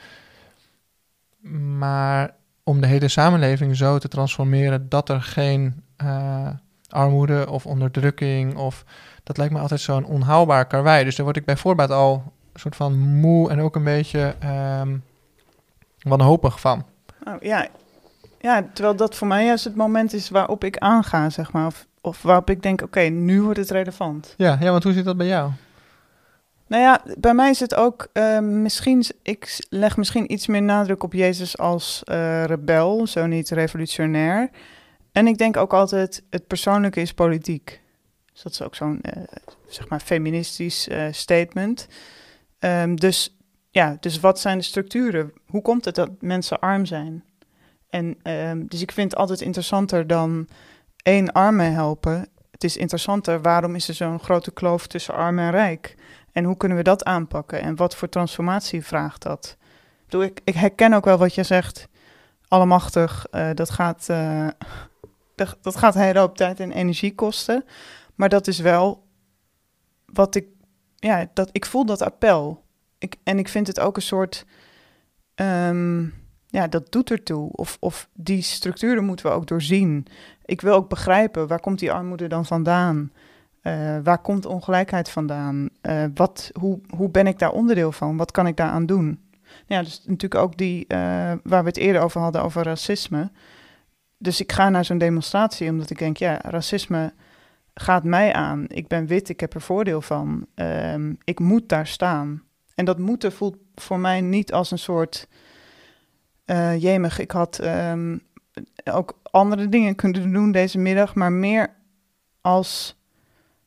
Maar 1.77 2.35
om 2.63 2.81
de 2.81 2.87
hele 2.87 3.07
samenleving 3.07 3.75
zo 3.75 3.97
te 3.97 4.07
transformeren 4.07 4.89
dat 4.89 5.09
er 5.09 5.21
geen 5.21 5.83
uh, 6.03 6.47
armoede 6.89 7.49
of 7.49 7.65
onderdrukking 7.65 8.57
of 8.57 8.83
dat 9.23 9.37
lijkt 9.37 9.53
me 9.53 9.59
altijd 9.59 9.79
zo'n 9.79 10.05
onhaalbaar 10.05 10.67
karwei. 10.67 11.03
Dus 11.03 11.15
daar 11.15 11.25
word 11.25 11.37
ik 11.37 11.45
bij 11.45 11.57
voorbaat 11.57 11.91
al 11.91 12.33
een 12.53 12.59
soort 12.59 12.75
van 12.75 12.99
moe 12.99 13.49
en 13.49 13.59
ook 13.59 13.75
een 13.75 13.83
beetje 13.83 14.35
um, 14.81 15.03
wanhopig 16.01 16.59
van. 16.59 16.85
Oh, 17.27 17.33
ja. 17.39 17.67
ja, 18.39 18.65
terwijl 18.73 18.95
dat 18.95 19.15
voor 19.15 19.27
mij 19.27 19.45
juist 19.45 19.63
het 19.63 19.75
moment 19.75 20.13
is 20.13 20.29
waarop 20.29 20.63
ik 20.63 20.77
aanga, 20.77 21.29
zeg 21.29 21.51
maar. 21.51 21.65
Of, 21.65 21.87
of 22.01 22.21
waarop 22.21 22.49
ik 22.49 22.63
denk, 22.63 22.81
oké, 22.81 23.01
nu 23.01 23.41
wordt 23.41 23.59
het 23.59 23.69
relevant. 23.69 24.33
Ja, 24.37 24.57
ja, 24.59 24.71
want 24.71 24.83
hoe 24.83 24.93
zit 24.93 25.05
dat 25.05 25.17
bij 25.17 25.27
jou? 25.27 25.51
Nou 26.67 26.81
ja, 26.81 27.03
bij 27.17 27.33
mij 27.33 27.49
is 27.49 27.59
het 27.59 27.75
ook 27.75 28.07
uh, 28.13 28.39
misschien, 28.39 29.03
ik 29.21 29.65
leg 29.69 29.97
misschien 29.97 30.31
iets 30.31 30.47
meer 30.47 30.61
nadruk 30.61 31.03
op 31.03 31.13
Jezus 31.13 31.57
als 31.57 32.01
uh, 32.05 32.43
rebel, 32.43 33.07
zo 33.07 33.25
niet 33.25 33.49
revolutionair. 33.49 34.49
En 35.11 35.27
ik 35.27 35.37
denk 35.37 35.57
ook 35.57 35.73
altijd, 35.73 36.23
het 36.29 36.47
persoonlijke 36.47 37.01
is 37.01 37.13
politiek. 37.13 37.81
Dus 38.33 38.41
dat 38.41 38.51
is 38.51 38.61
ook 38.61 38.75
zo'n, 38.75 38.99
uh, 39.01 39.23
zeg 39.67 39.89
maar, 39.89 39.99
feministisch 39.99 40.87
uh, 40.87 41.07
statement. 41.11 41.87
Um, 42.59 42.95
dus 42.95 43.37
ja, 43.69 43.97
dus 43.99 44.19
wat 44.19 44.39
zijn 44.39 44.57
de 44.57 44.63
structuren? 44.63 45.33
Hoe 45.45 45.61
komt 45.61 45.85
het 45.85 45.95
dat 45.95 46.09
mensen 46.19 46.59
arm 46.59 46.85
zijn? 46.85 47.23
En 47.89 48.17
um, 48.23 48.67
dus 48.67 48.81
ik 48.81 48.91
vind 48.91 49.11
het 49.11 49.19
altijd 49.19 49.41
interessanter 49.41 50.07
dan 50.07 50.47
één 51.03 51.31
arme 51.31 51.63
helpen. 51.63 52.27
Het 52.51 52.63
is 52.63 52.77
interessanter, 52.77 53.41
waarom 53.41 53.75
is 53.75 53.87
er 53.87 53.93
zo'n 53.93 54.19
grote 54.19 54.51
kloof 54.51 54.87
tussen 54.87 55.13
arm 55.13 55.39
en 55.39 55.51
rijk? 55.51 55.95
En 56.35 56.43
hoe 56.43 56.57
kunnen 56.57 56.77
we 56.77 56.83
dat 56.83 57.03
aanpakken? 57.03 57.61
En 57.61 57.75
wat 57.75 57.95
voor 57.95 58.09
transformatie 58.09 58.85
vraagt 58.85 59.21
dat? 59.21 59.57
Ik, 60.07 60.21
ik, 60.21 60.41
ik 60.43 60.53
herken 60.53 60.93
ook 60.93 61.05
wel 61.05 61.17
wat 61.17 61.35
je 61.35 61.43
zegt. 61.43 61.87
Allemachtig, 62.47 63.27
uh, 63.31 63.49
dat, 63.53 63.69
gaat, 63.69 64.07
uh, 64.11 64.47
dat, 65.61 65.75
gaat 65.75 65.95
een 65.95 66.33
tijd 66.33 66.59
en 66.59 66.71
energie 66.71 67.15
kosten. 67.15 67.65
Maar 68.15 68.29
dat 68.29 68.47
is 68.47 68.59
wel 68.59 69.07
wat 70.05 70.35
ik... 70.35 70.47
Ja, 70.95 71.29
dat, 71.33 71.49
ik 71.51 71.65
voel 71.65 71.85
dat 71.85 72.01
appel. 72.01 72.63
Ik, 72.97 73.15
en 73.23 73.39
ik 73.39 73.47
vind 73.47 73.67
het 73.67 73.79
ook 73.79 73.95
een 73.95 74.01
soort... 74.01 74.45
Um, 75.35 76.13
ja, 76.47 76.67
dat 76.67 76.91
doet 76.91 77.11
ertoe. 77.11 77.51
Of, 77.51 77.77
of 77.79 78.09
die 78.13 78.41
structuren 78.41 79.05
moeten 79.05 79.25
we 79.25 79.31
ook 79.31 79.47
doorzien. 79.47 80.07
Ik 80.45 80.61
wil 80.61 80.73
ook 80.73 80.89
begrijpen, 80.89 81.47
waar 81.47 81.59
komt 81.59 81.79
die 81.79 81.91
armoede 81.91 82.27
dan 82.27 82.45
vandaan? 82.45 83.11
Uh, 83.67 83.97
waar 84.03 84.21
komt 84.21 84.45
ongelijkheid 84.45 85.09
vandaan? 85.09 85.69
Uh, 85.81 86.03
wat, 86.13 86.51
hoe, 86.59 86.79
hoe 86.95 87.09
ben 87.09 87.27
ik 87.27 87.39
daar 87.39 87.51
onderdeel 87.51 87.91
van? 87.91 88.17
Wat 88.17 88.31
kan 88.31 88.47
ik 88.47 88.57
daaraan 88.57 88.85
doen? 88.85 89.19
Ja, 89.65 89.81
dus 89.83 90.01
natuurlijk 90.05 90.41
ook 90.41 90.57
die 90.57 90.85
uh, 90.87 90.97
waar 91.43 91.61
we 91.61 91.67
het 91.67 91.77
eerder 91.77 92.01
over 92.01 92.21
hadden, 92.21 92.43
over 92.43 92.63
racisme. 92.63 93.31
Dus 94.17 94.41
ik 94.41 94.51
ga 94.51 94.69
naar 94.69 94.85
zo'n 94.85 94.97
demonstratie 94.97 95.69
omdat 95.69 95.89
ik 95.89 95.97
denk, 95.97 96.17
ja, 96.17 96.39
racisme 96.41 97.13
gaat 97.73 98.03
mij 98.03 98.33
aan. 98.33 98.65
Ik 98.67 98.87
ben 98.87 99.05
wit, 99.05 99.29
ik 99.29 99.39
heb 99.39 99.53
er 99.53 99.61
voordeel 99.61 100.01
van. 100.01 100.47
Um, 100.55 101.17
ik 101.23 101.39
moet 101.39 101.69
daar 101.69 101.87
staan. 101.87 102.43
En 102.75 102.85
dat 102.85 102.99
moeten 102.99 103.31
voelt 103.31 103.57
voor 103.75 103.99
mij 103.99 104.21
niet 104.21 104.53
als 104.53 104.71
een 104.71 104.79
soort 104.79 105.27
jemig. 106.77 107.19
Ik 107.19 107.31
had 107.31 107.59
um, 107.63 108.21
ook 108.91 109.19
andere 109.31 109.69
dingen 109.69 109.95
kunnen 109.95 110.31
doen 110.31 110.51
deze 110.51 110.77
middag, 110.77 111.15
maar 111.15 111.31
meer 111.31 111.73
als 112.41 112.94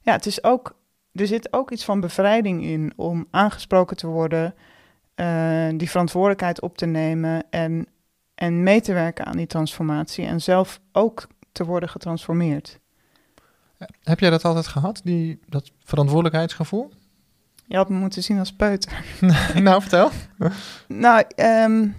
ja, 0.09 0.15
het 0.15 0.27
is 0.27 0.45
ook, 0.45 0.77
er 1.13 1.27
zit 1.27 1.53
ook 1.53 1.71
iets 1.71 1.85
van 1.85 2.01
bevrijding 2.01 2.65
in 2.65 2.93
om 2.97 3.27
aangesproken 3.31 3.97
te 3.97 4.07
worden, 4.07 4.55
uh, 5.17 5.69
die 5.77 5.91
verantwoordelijkheid 5.91 6.61
op 6.61 6.77
te 6.77 6.87
nemen 6.87 7.47
en, 7.51 7.87
en 8.35 8.63
mee 8.63 8.81
te 8.81 8.93
werken 8.93 9.27
aan 9.27 9.37
die 9.37 9.47
transformatie 9.47 10.27
en 10.27 10.41
zelf 10.41 10.81
ook 10.93 11.27
te 11.53 11.65
worden 11.65 11.89
getransformeerd. 11.89 12.79
Heb 14.03 14.21
jij 14.21 14.31
dat 14.31 14.45
altijd 14.45 14.67
gehad, 14.67 15.01
die, 15.05 15.41
dat 15.47 15.71
verantwoordelijkheidsgevoel? 15.85 16.91
Je 17.67 17.77
had 17.77 17.89
me 17.89 17.99
moeten 17.99 18.23
zien 18.23 18.39
als 18.39 18.53
peuter. 18.53 19.05
nou, 19.63 19.81
vertel. 19.81 20.11
nou, 20.87 21.25
um, 21.37 21.97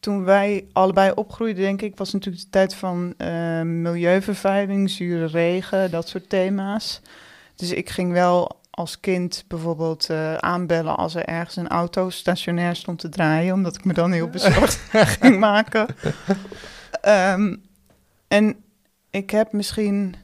toen 0.00 0.24
wij 0.24 0.66
allebei 0.72 1.12
opgroeiden, 1.14 1.62
denk 1.62 1.82
ik, 1.82 1.96
was 1.96 2.12
natuurlijk 2.12 2.44
de 2.44 2.50
tijd 2.50 2.74
van 2.74 3.14
uh, 3.18 3.60
milieuvervuiling, 3.62 4.90
zure 4.90 5.26
regen, 5.26 5.90
dat 5.90 6.08
soort 6.08 6.28
thema's. 6.28 7.00
Dus 7.56 7.70
ik 7.70 7.90
ging 7.90 8.12
wel 8.12 8.60
als 8.70 9.00
kind 9.00 9.44
bijvoorbeeld 9.48 10.10
uh, 10.10 10.34
aanbellen 10.34 10.96
als 10.96 11.14
er 11.14 11.24
ergens 11.24 11.56
een 11.56 11.68
auto 11.68 12.10
stationair 12.10 12.76
stond 12.76 12.98
te 12.98 13.08
draaien, 13.08 13.54
omdat 13.54 13.76
ik 13.76 13.84
me 13.84 13.92
dan 13.92 14.12
heel 14.12 14.28
bezorgd 14.28 14.74
ging 15.20 15.38
maken. 15.38 15.86
Um, 17.08 17.62
en 18.28 18.64
ik 19.10 19.30
heb 19.30 19.52
misschien, 19.52 20.14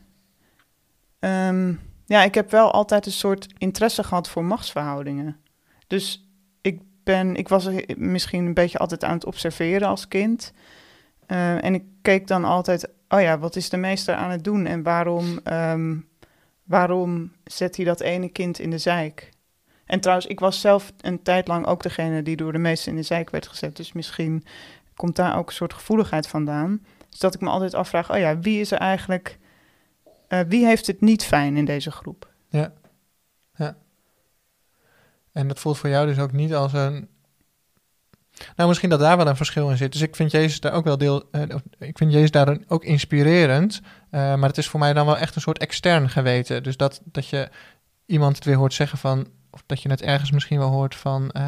um, 1.18 1.80
ja, 2.06 2.22
ik 2.22 2.34
heb 2.34 2.50
wel 2.50 2.72
altijd 2.72 3.06
een 3.06 3.12
soort 3.12 3.46
interesse 3.58 4.04
gehad 4.04 4.28
voor 4.28 4.44
machtsverhoudingen. 4.44 5.36
Dus 5.86 6.25
ben, 7.06 7.36
ik 7.36 7.48
was 7.48 7.68
misschien 7.96 8.46
een 8.46 8.54
beetje 8.54 8.78
altijd 8.78 9.04
aan 9.04 9.14
het 9.14 9.24
observeren 9.24 9.88
als 9.88 10.08
kind. 10.08 10.52
Uh, 11.28 11.64
en 11.64 11.74
ik 11.74 11.84
keek 12.02 12.26
dan 12.26 12.44
altijd, 12.44 12.88
oh 13.08 13.20
ja, 13.20 13.38
wat 13.38 13.56
is 13.56 13.68
de 13.68 13.76
meester 13.76 14.14
aan 14.14 14.30
het 14.30 14.44
doen 14.44 14.66
en 14.66 14.82
waarom, 14.82 15.40
um, 15.44 16.08
waarom 16.64 17.32
zet 17.44 17.76
hij 17.76 17.84
dat 17.84 18.00
ene 18.00 18.28
kind 18.28 18.58
in 18.58 18.70
de 18.70 18.78
zijk? 18.78 19.30
En 19.84 20.00
trouwens, 20.00 20.26
ik 20.26 20.40
was 20.40 20.60
zelf 20.60 20.92
een 21.00 21.22
tijd 21.22 21.48
lang 21.48 21.66
ook 21.66 21.82
degene 21.82 22.22
die 22.22 22.36
door 22.36 22.52
de 22.52 22.58
meester 22.58 22.90
in 22.90 22.96
de 22.96 23.02
zijk 23.02 23.30
werd 23.30 23.46
gezet. 23.46 23.76
Dus 23.76 23.92
misschien 23.92 24.44
komt 24.94 25.16
daar 25.16 25.38
ook 25.38 25.48
een 25.48 25.54
soort 25.54 25.74
gevoeligheid 25.74 26.28
vandaan. 26.28 26.84
Dus 27.10 27.18
dat 27.18 27.34
ik 27.34 27.40
me 27.40 27.48
altijd 27.48 27.74
afvraag, 27.74 28.12
oh 28.12 28.18
ja, 28.18 28.38
wie 28.38 28.60
is 28.60 28.70
er 28.70 28.78
eigenlijk, 28.78 29.38
uh, 30.28 30.40
wie 30.48 30.66
heeft 30.66 30.86
het 30.86 31.00
niet 31.00 31.24
fijn 31.24 31.56
in 31.56 31.64
deze 31.64 31.90
groep? 31.90 32.28
Ja. 32.48 32.72
En 35.36 35.48
dat 35.48 35.58
voelt 35.58 35.78
voor 35.78 35.90
jou 35.90 36.06
dus 36.06 36.18
ook 36.18 36.32
niet 36.32 36.54
als 36.54 36.72
een. 36.72 37.08
Nou, 38.56 38.68
misschien 38.68 38.90
dat 38.90 39.00
daar 39.00 39.16
wel 39.16 39.26
een 39.26 39.36
verschil 39.36 39.70
in 39.70 39.76
zit. 39.76 39.92
Dus 39.92 40.00
ik 40.00 40.16
vind 40.16 40.30
Jezus 40.30 40.60
daar 40.60 40.72
ook 40.72 40.84
wel 40.84 40.98
deel. 40.98 41.28
Uh, 41.32 41.42
ik 41.78 41.98
vind 41.98 42.12
Jezus 42.12 42.30
daar 42.30 42.58
ook 42.66 42.84
inspirerend. 42.84 43.80
Uh, 44.10 44.10
maar 44.10 44.48
het 44.48 44.58
is 44.58 44.68
voor 44.68 44.80
mij 44.80 44.92
dan 44.92 45.06
wel 45.06 45.18
echt 45.18 45.34
een 45.34 45.40
soort 45.40 45.58
extern 45.58 46.10
geweten. 46.10 46.62
Dus 46.62 46.76
dat, 46.76 47.00
dat 47.04 47.28
je 47.28 47.48
iemand 48.06 48.36
het 48.36 48.44
weer 48.44 48.56
hoort 48.56 48.74
zeggen 48.74 48.98
van. 48.98 49.26
Of 49.50 49.62
dat 49.66 49.82
je 49.82 49.88
het 49.88 50.02
ergens 50.02 50.30
misschien 50.30 50.58
wel 50.58 50.70
hoort 50.70 50.94
van. 50.94 51.22
Uh, 51.36 51.42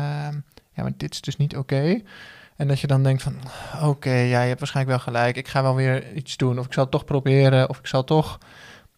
ja, 0.73 0.83
maar 0.83 0.92
dit 0.97 1.12
is 1.12 1.21
dus 1.21 1.37
niet 1.37 1.57
oké. 1.57 2.02
En 2.57 2.68
dat 2.68 2.80
je 2.80 2.87
dan 2.87 3.02
denkt 3.02 3.23
van. 3.23 3.37
Oké, 3.83 4.14
ja, 4.14 4.40
je 4.42 4.49
hebt 4.49 4.61
waarschijnlijk 4.61 4.97
wel 4.97 5.14
gelijk. 5.14 5.37
Ik 5.37 5.49
ga 5.49 5.62
wel 5.62 5.75
weer 5.75 6.12
iets 6.12 6.37
doen. 6.37 6.59
Of 6.59 6.66
ik 6.66 6.73
zal 6.73 6.88
toch 6.88 7.04
proberen. 7.04 7.68
Of 7.68 7.78
ik 7.78 7.87
zal 7.87 8.04
toch. 8.04 8.38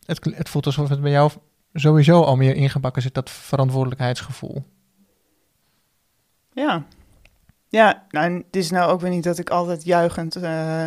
Het, 0.05 0.25
het 0.35 0.49
voelt 0.49 0.67
alsof 0.67 0.89
het 0.89 1.01
bij 1.01 1.11
jou 1.11 1.31
sowieso 1.73 2.23
al 2.23 2.37
meer 2.37 2.55
ingebakken 2.55 3.03
zit, 3.03 3.15
dat 3.15 3.31
verantwoordelijkheidsgevoel. 3.31 4.65
Ja. 6.53 6.85
Ja, 7.71 8.07
nou, 8.09 8.37
het 8.37 8.57
is 8.57 8.71
nou 8.71 8.91
ook 8.91 9.01
weer 9.01 9.11
niet 9.11 9.25
dat 9.25 9.39
ik 9.39 9.51
altijd 9.51 9.85
juichend 9.85 10.37
uh, 10.37 10.87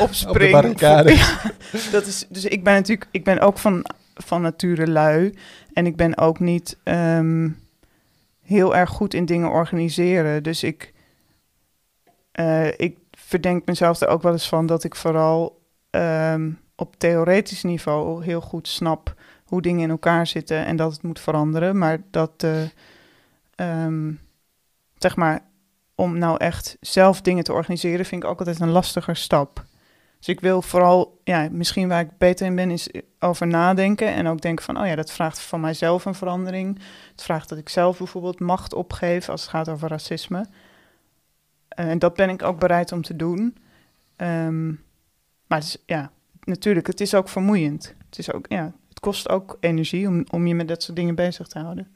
opspring. 0.00 0.34
Op 0.34 0.40
de 0.40 0.50
barricade. 0.50 1.14
ja, 1.16 1.50
dat 1.90 2.06
is, 2.06 2.26
dus 2.28 2.44
ik 2.44 2.64
ben 2.64 2.74
natuurlijk, 2.74 3.08
ik 3.10 3.24
ben 3.24 3.40
ook 3.40 3.58
van, 3.58 3.84
van 4.14 4.42
nature 4.42 4.86
lui. 4.86 5.34
En 5.72 5.86
ik 5.86 5.96
ben 5.96 6.18
ook 6.18 6.40
niet 6.40 6.78
um, 6.84 7.58
heel 8.42 8.76
erg 8.76 8.90
goed 8.90 9.14
in 9.14 9.24
dingen 9.24 9.50
organiseren. 9.50 10.42
Dus 10.42 10.62
ik, 10.62 10.92
uh, 12.40 12.66
ik 12.66 12.98
verdenk 13.10 13.66
mezelf 13.66 14.00
er 14.00 14.08
ook 14.08 14.22
wel 14.22 14.32
eens 14.32 14.48
van 14.48 14.66
dat 14.66 14.84
ik 14.84 14.94
vooral 14.94 15.60
um, 15.90 16.60
op 16.76 16.96
theoretisch 16.96 17.62
niveau 17.62 18.24
heel 18.24 18.40
goed 18.40 18.68
snap 18.68 19.14
hoe 19.44 19.62
dingen 19.62 19.82
in 19.82 19.90
elkaar 19.90 20.26
zitten 20.26 20.64
en 20.64 20.76
dat 20.76 20.92
het 20.92 21.02
moet 21.02 21.20
veranderen. 21.20 21.78
Maar 21.78 21.98
dat. 22.10 22.42
Uh, 22.42 22.62
um, 23.84 24.22
zeg 25.04 25.16
maar, 25.16 25.40
om 25.94 26.18
nou 26.18 26.36
echt 26.38 26.76
zelf 26.80 27.20
dingen 27.20 27.44
te 27.44 27.52
organiseren, 27.52 28.06
vind 28.06 28.22
ik 28.22 28.28
ook 28.28 28.38
altijd 28.38 28.60
een 28.60 28.70
lastiger 28.70 29.16
stap. 29.16 29.64
Dus 30.18 30.28
ik 30.28 30.40
wil 30.40 30.62
vooral, 30.62 31.20
ja, 31.24 31.48
misschien 31.50 31.88
waar 31.88 32.00
ik 32.00 32.18
beter 32.18 32.46
in 32.46 32.54
ben, 32.54 32.70
is 32.70 32.88
over 33.18 33.46
nadenken. 33.46 34.08
En 34.08 34.26
ook 34.26 34.40
denken 34.40 34.64
van, 34.64 34.80
oh 34.80 34.86
ja, 34.86 34.94
dat 34.94 35.12
vraagt 35.12 35.40
van 35.40 35.60
mijzelf 35.60 36.04
een 36.04 36.14
verandering. 36.14 36.78
Het 37.10 37.22
vraagt 37.22 37.48
dat 37.48 37.58
ik 37.58 37.68
zelf 37.68 37.98
bijvoorbeeld 37.98 38.40
macht 38.40 38.74
opgeef 38.74 39.28
als 39.28 39.40
het 39.40 39.50
gaat 39.50 39.68
over 39.68 39.88
racisme. 39.88 40.46
Eh, 41.68 41.90
en 41.90 41.98
dat 41.98 42.14
ben 42.14 42.28
ik 42.28 42.42
ook 42.42 42.58
bereid 42.58 42.92
om 42.92 43.02
te 43.02 43.16
doen. 43.16 43.56
Ehm, 44.16 44.68
maar 45.46 45.62
ja, 45.86 46.10
natuurlijk, 46.44 46.86
het 46.86 47.00
is 47.00 47.14
ook 47.14 47.28
vermoeiend. 47.28 47.94
Het, 48.06 48.18
is 48.18 48.32
ook, 48.32 48.46
ja, 48.48 48.72
het 48.88 49.00
kost 49.00 49.28
ook 49.28 49.56
energie 49.60 50.08
om, 50.08 50.24
om 50.30 50.46
je 50.46 50.54
met 50.54 50.68
dat 50.68 50.82
soort 50.82 50.96
dingen 50.96 51.14
bezig 51.14 51.46
te 51.46 51.58
houden. 51.58 51.94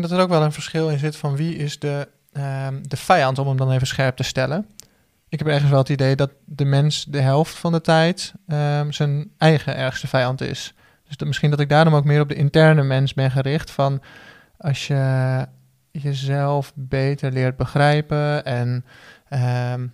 Dat 0.00 0.10
er 0.10 0.20
ook 0.20 0.28
wel 0.28 0.42
een 0.42 0.52
verschil 0.52 0.88
in 0.88 0.98
zit 0.98 1.16
van 1.16 1.36
wie 1.36 1.56
is 1.56 1.78
de, 1.78 2.08
ehm, 2.32 2.82
de 2.82 2.96
vijand, 2.96 3.38
om 3.38 3.46
hem 3.46 3.56
dan 3.56 3.70
even 3.72 3.86
scherp 3.86 4.16
te 4.16 4.22
stellen. 4.22 4.66
Ik 5.28 5.38
heb 5.38 5.48
ergens 5.48 5.70
wel 5.70 5.78
het 5.78 5.88
idee 5.88 6.16
dat 6.16 6.30
de 6.44 6.64
mens 6.64 7.04
de 7.04 7.20
helft 7.20 7.54
van 7.54 7.72
de 7.72 7.80
tijd 7.80 8.32
ehm, 8.46 8.90
zijn 8.90 9.30
eigen 9.38 9.76
ergste 9.76 10.06
vijand 10.06 10.40
is. 10.40 10.74
Dus 11.08 11.26
misschien 11.26 11.50
dat 11.50 11.60
ik 11.60 11.68
daarom 11.68 11.94
ook 11.94 12.04
meer 12.04 12.20
op 12.20 12.28
de 12.28 12.34
interne 12.34 12.82
mens 12.82 13.14
ben 13.14 13.30
gericht. 13.30 13.70
Van 13.70 14.02
als 14.58 14.86
je 14.86 15.46
jezelf 15.90 16.72
beter 16.74 17.32
leert 17.32 17.56
begrijpen 17.56 18.44
en 18.44 18.84
ehm, 19.28 19.86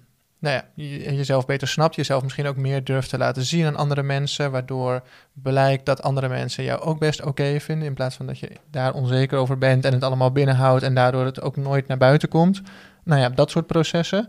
nou 0.44 0.56
ja, 0.56 0.64
je, 0.74 1.14
jezelf 1.14 1.46
beter 1.46 1.68
snapt, 1.68 1.94
jezelf 1.94 2.22
misschien 2.22 2.46
ook 2.46 2.56
meer 2.56 2.84
durft 2.84 3.08
te 3.08 3.18
laten 3.18 3.42
zien 3.42 3.66
aan 3.66 3.76
andere 3.76 4.02
mensen, 4.02 4.50
waardoor 4.50 5.02
blijkt 5.32 5.86
dat 5.86 6.02
andere 6.02 6.28
mensen 6.28 6.64
jou 6.64 6.80
ook 6.80 6.98
best 6.98 7.22
oké 7.22 7.60
vinden, 7.60 7.88
in 7.88 7.94
plaats 7.94 8.16
van 8.16 8.26
dat 8.26 8.38
je 8.38 8.50
daar 8.70 8.94
onzeker 8.94 9.38
over 9.38 9.58
bent 9.58 9.84
en 9.84 9.92
het 9.92 10.02
allemaal 10.02 10.32
binnenhoudt 10.32 10.82
en 10.82 10.94
daardoor 10.94 11.24
het 11.24 11.40
ook 11.40 11.56
nooit 11.56 11.86
naar 11.86 11.96
buiten 11.98 12.28
komt. 12.28 12.62
Nou 13.04 13.20
ja, 13.20 13.28
dat 13.28 13.50
soort 13.50 13.66
processen. 13.66 14.28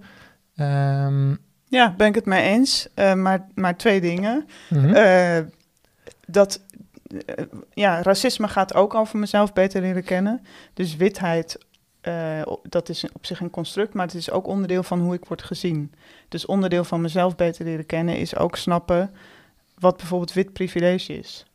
Um, 0.57 1.37
ja, 1.67 1.93
ben 1.97 2.07
ik 2.07 2.15
het 2.15 2.25
mee 2.25 2.43
eens. 2.43 2.87
Uh, 2.95 3.13
maar, 3.13 3.45
maar 3.55 3.77
twee 3.77 4.01
dingen. 4.01 4.45
Mm 4.69 4.85
uh, 4.85 5.37
dat 6.27 6.61
uh, 7.07 7.19
ja, 7.73 8.01
racisme 8.01 8.47
gaat 8.47 8.73
ook 8.73 8.93
over 8.93 9.19
mezelf 9.19 9.53
beter 9.53 9.81
leren 9.81 10.03
kennen. 10.03 10.41
Dus 10.73 10.95
witheid 10.95 11.64
uh, 12.07 12.41
dat 12.63 12.89
is 12.89 13.05
op 13.13 13.25
zich 13.25 13.39
een 13.39 13.49
construct, 13.49 13.93
maar 13.93 14.05
het 14.05 14.15
is 14.15 14.31
ook 14.31 14.47
onderdeel 14.47 14.83
van 14.83 14.99
hoe 14.99 15.13
ik 15.13 15.25
word 15.25 15.43
gezien. 15.43 15.93
Dus 16.29 16.45
onderdeel 16.45 16.83
van 16.83 17.01
mezelf 17.01 17.35
beter 17.35 17.65
leren 17.65 17.85
kennen 17.85 18.17
is 18.17 18.35
ook 18.35 18.55
snappen 18.55 19.11
wat 19.79 19.97
bijvoorbeeld 19.97 20.33
wit 20.33 20.53
privilege 20.53 21.17
is. 21.17 21.45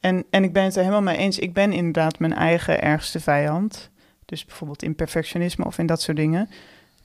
En, 0.00 0.24
en 0.30 0.44
ik 0.44 0.52
ben 0.52 0.64
het 0.64 0.74
er 0.74 0.80
helemaal 0.80 1.02
mee 1.02 1.16
eens. 1.16 1.38
Ik 1.38 1.52
ben 1.52 1.72
inderdaad 1.72 2.18
mijn 2.18 2.34
eigen 2.34 2.82
ergste 2.82 3.20
vijand. 3.20 3.90
Dus 4.24 4.44
bijvoorbeeld 4.44 4.82
in 4.82 4.94
perfectionisme 4.94 5.64
of 5.64 5.78
in 5.78 5.86
dat 5.86 6.02
soort 6.02 6.16
dingen. 6.16 6.48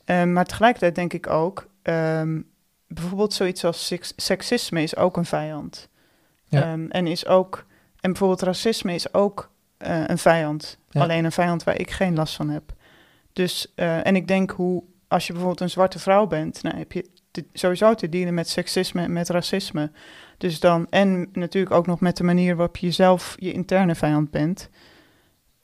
Um, 0.06 0.34
maar 0.34 0.46
tegelijkertijd 0.46 0.96
denk 0.96 1.14
ik 1.14 1.30
ook, 1.30 1.68
um, 1.84 2.50
bijvoorbeeld 2.88 3.34
zoiets 3.34 3.66
als 3.66 3.94
seksisme 4.16 4.82
is 4.82 4.96
ook 4.96 5.18
een 5.18 5.26
vijand. 5.26 5.90
Ja. 6.48 6.72
Um, 6.72 6.92
en 6.92 7.08
is 7.08 7.26
ook, 7.26 7.66
en 8.00 8.10
bijvoorbeeld 8.10 8.42
racisme 8.42 8.94
is 8.94 9.14
ook 9.14 9.52
uh, 9.88 10.04
een 10.08 10.18
vijand. 10.18 10.78
Ja. 10.90 11.02
Alleen 11.02 11.26
een 11.26 11.32
vijand 11.32 11.64
waar 11.64 11.80
ik 11.80 11.92
geen 11.92 12.16
last 12.16 12.36
van 12.36 12.50
heb. 12.50 12.74
Dus, 13.34 13.74
uh, 13.76 14.08
en 14.08 14.16
ik 14.16 14.28
denk 14.28 14.52
hoe, 14.52 14.84
als 15.08 15.28
je 15.28 15.34
bijvoorbeeld 15.34 15.62
een 15.62 15.70
zwarte 15.70 16.00
vrouw 16.00 16.28
bent, 16.28 16.64
nou 16.64 16.78
heb 16.78 16.92
je 16.92 17.10
sowieso 17.54 17.94
te 17.94 18.10
dienen 18.10 18.34
met 18.34 18.50
seksisme 18.50 19.02
en 19.02 19.14
met 19.14 19.30
racisme. 19.30 19.92
Dus 20.38 20.60
dan, 20.60 20.88
en 20.90 21.30
natuurlijk 21.32 21.76
ook 21.76 21.88
nog 21.88 22.00
met 22.00 22.18
de 22.18 22.24
manier 22.24 22.56
waarop 22.56 22.78
je 22.78 22.92
zelf 22.92 23.36
je 23.40 23.52
interne 23.52 23.96
vijand 23.96 24.32
bent. 24.32 24.70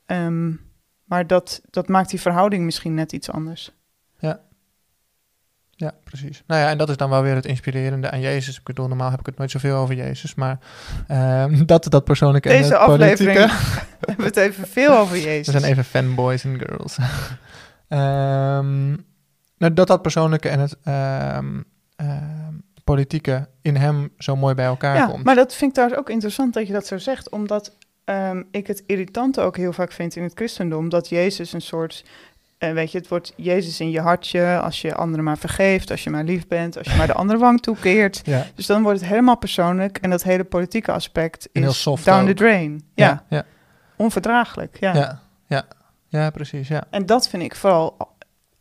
Um, 0.06 0.68
maar 1.04 1.28
dat, 1.28 1.62
dat 1.70 1.88
maakt 1.88 2.10
die 2.10 2.22
verhouding 2.22 2.64
misschien 2.64 2.94
net 2.94 3.12
iets 3.12 3.32
anders. 3.32 3.72
Ja. 5.80 5.94
Precies. 6.04 6.44
Nou 6.48 6.62
ja, 6.62 6.70
en 6.70 6.78
dat 6.78 6.90
is 6.90 6.98
dan 6.98 7.10
wel 7.10 7.22
weer 7.22 7.36
het 7.36 7.46
inspirerende 7.46 8.12
aan 8.12 8.20
Jezus. 8.20 8.58
Ik 8.58 8.64
bedoel, 8.64 8.88
normaal 8.88 9.12
heb 9.12 9.20
ik 9.20 9.26
het 9.26 9.38
nooit 9.38 9.52
zoveel 9.52 9.76
over 9.76 9.96
Jezus, 9.96 10.36
maar 10.36 10.60
uh, 11.12 11.46
dat, 11.66 11.86
dat 11.90 12.04
persoonlijke 12.04 12.50
Deze 12.50 12.74
en 12.74 12.80
aflevering 12.80 13.38
hebben 14.06 14.18
we 14.18 14.24
het 14.24 14.38
even 14.38 14.68
veel 14.68 14.98
over 14.98 15.18
Jezus. 15.18 15.54
We 15.54 15.60
zijn 15.60 15.72
even 15.72 15.84
fanboys 15.84 16.44
en 16.44 16.60
girls. 16.60 16.98
Um, 17.88 19.06
nou, 19.58 19.74
dat 19.74 19.88
dat 19.88 20.02
persoonlijke 20.02 20.50
en 20.50 20.60
het 20.60 20.78
um, 21.38 21.66
um, 21.98 22.64
politieke 22.84 23.48
in 23.62 23.76
hem 23.76 24.14
zo 24.18 24.36
mooi 24.36 24.56
bij 24.56 24.66
elkaar 24.66 24.96
ja, 24.96 25.06
komt. 25.06 25.24
Maar 25.24 25.36
dat 25.36 25.54
vind 25.56 25.70
ik 25.70 25.74
trouwens 25.74 26.00
ook 26.00 26.10
interessant 26.10 26.54
dat 26.54 26.68
je 26.68 26.74
dat 26.74 26.88
zo 26.88 26.98
zegt, 26.98 27.30
omdat 27.30 27.78
ik 28.52 28.68
het 28.68 28.84
irritante 28.86 29.42
ook 29.42 29.58
heel 29.58 29.74
vaak 29.74 29.92
vind 29.92 30.16
in 30.16 30.24
het 30.24 30.34
christendom, 30.36 30.90
dat 30.90 31.10
Jezus 31.10 31.54
een 31.54 31.62
soort 31.62 32.06
uh, 32.60 32.72
weet 32.72 32.92
je, 32.92 32.98
het 32.98 33.08
wordt 33.08 33.34
Jezus 33.36 33.80
in 33.80 33.90
je 33.90 34.02
hartje 34.02 34.60
als 34.60 34.82
je 34.82 34.96
anderen 34.96 35.26
maar 35.26 35.38
vergeeft, 35.38 35.92
als 35.92 36.04
je 36.04 36.10
maar 36.10 36.24
lief 36.24 36.48
bent, 36.48 36.78
als 36.78 36.88
je 36.88 36.96
maar 36.96 37.08
de 37.08 37.14
andere 37.14 37.40
wang 37.40 37.62
toekeert. 37.62 38.22
Ja. 38.24 38.46
Dus 38.56 38.66
dan 38.66 38.84
wordt 38.84 39.00
het 39.00 39.10
helemaal 39.10 39.38
persoonlijk 39.38 39.98
en 39.98 40.10
dat 40.10 40.24
hele 40.24 40.44
politieke 40.44 40.92
aspect 40.92 41.50
is 41.52 41.84
down 41.84 42.22
ook. 42.22 42.28
the 42.28 42.34
drain. 42.34 42.84
Ja. 42.94 43.06
Ja, 43.06 43.24
ja. 43.30 43.46
onverdraaglijk. 43.96 44.78
Ja. 44.80 44.94
Ja, 44.94 45.22
ja. 45.48 45.66
ja, 46.08 46.30
precies. 46.30 46.68
Ja. 46.68 46.84
En 46.90 47.06
dat 47.06 47.30
vind 47.30 47.44
ik 47.44 47.56
vooral 47.56 47.98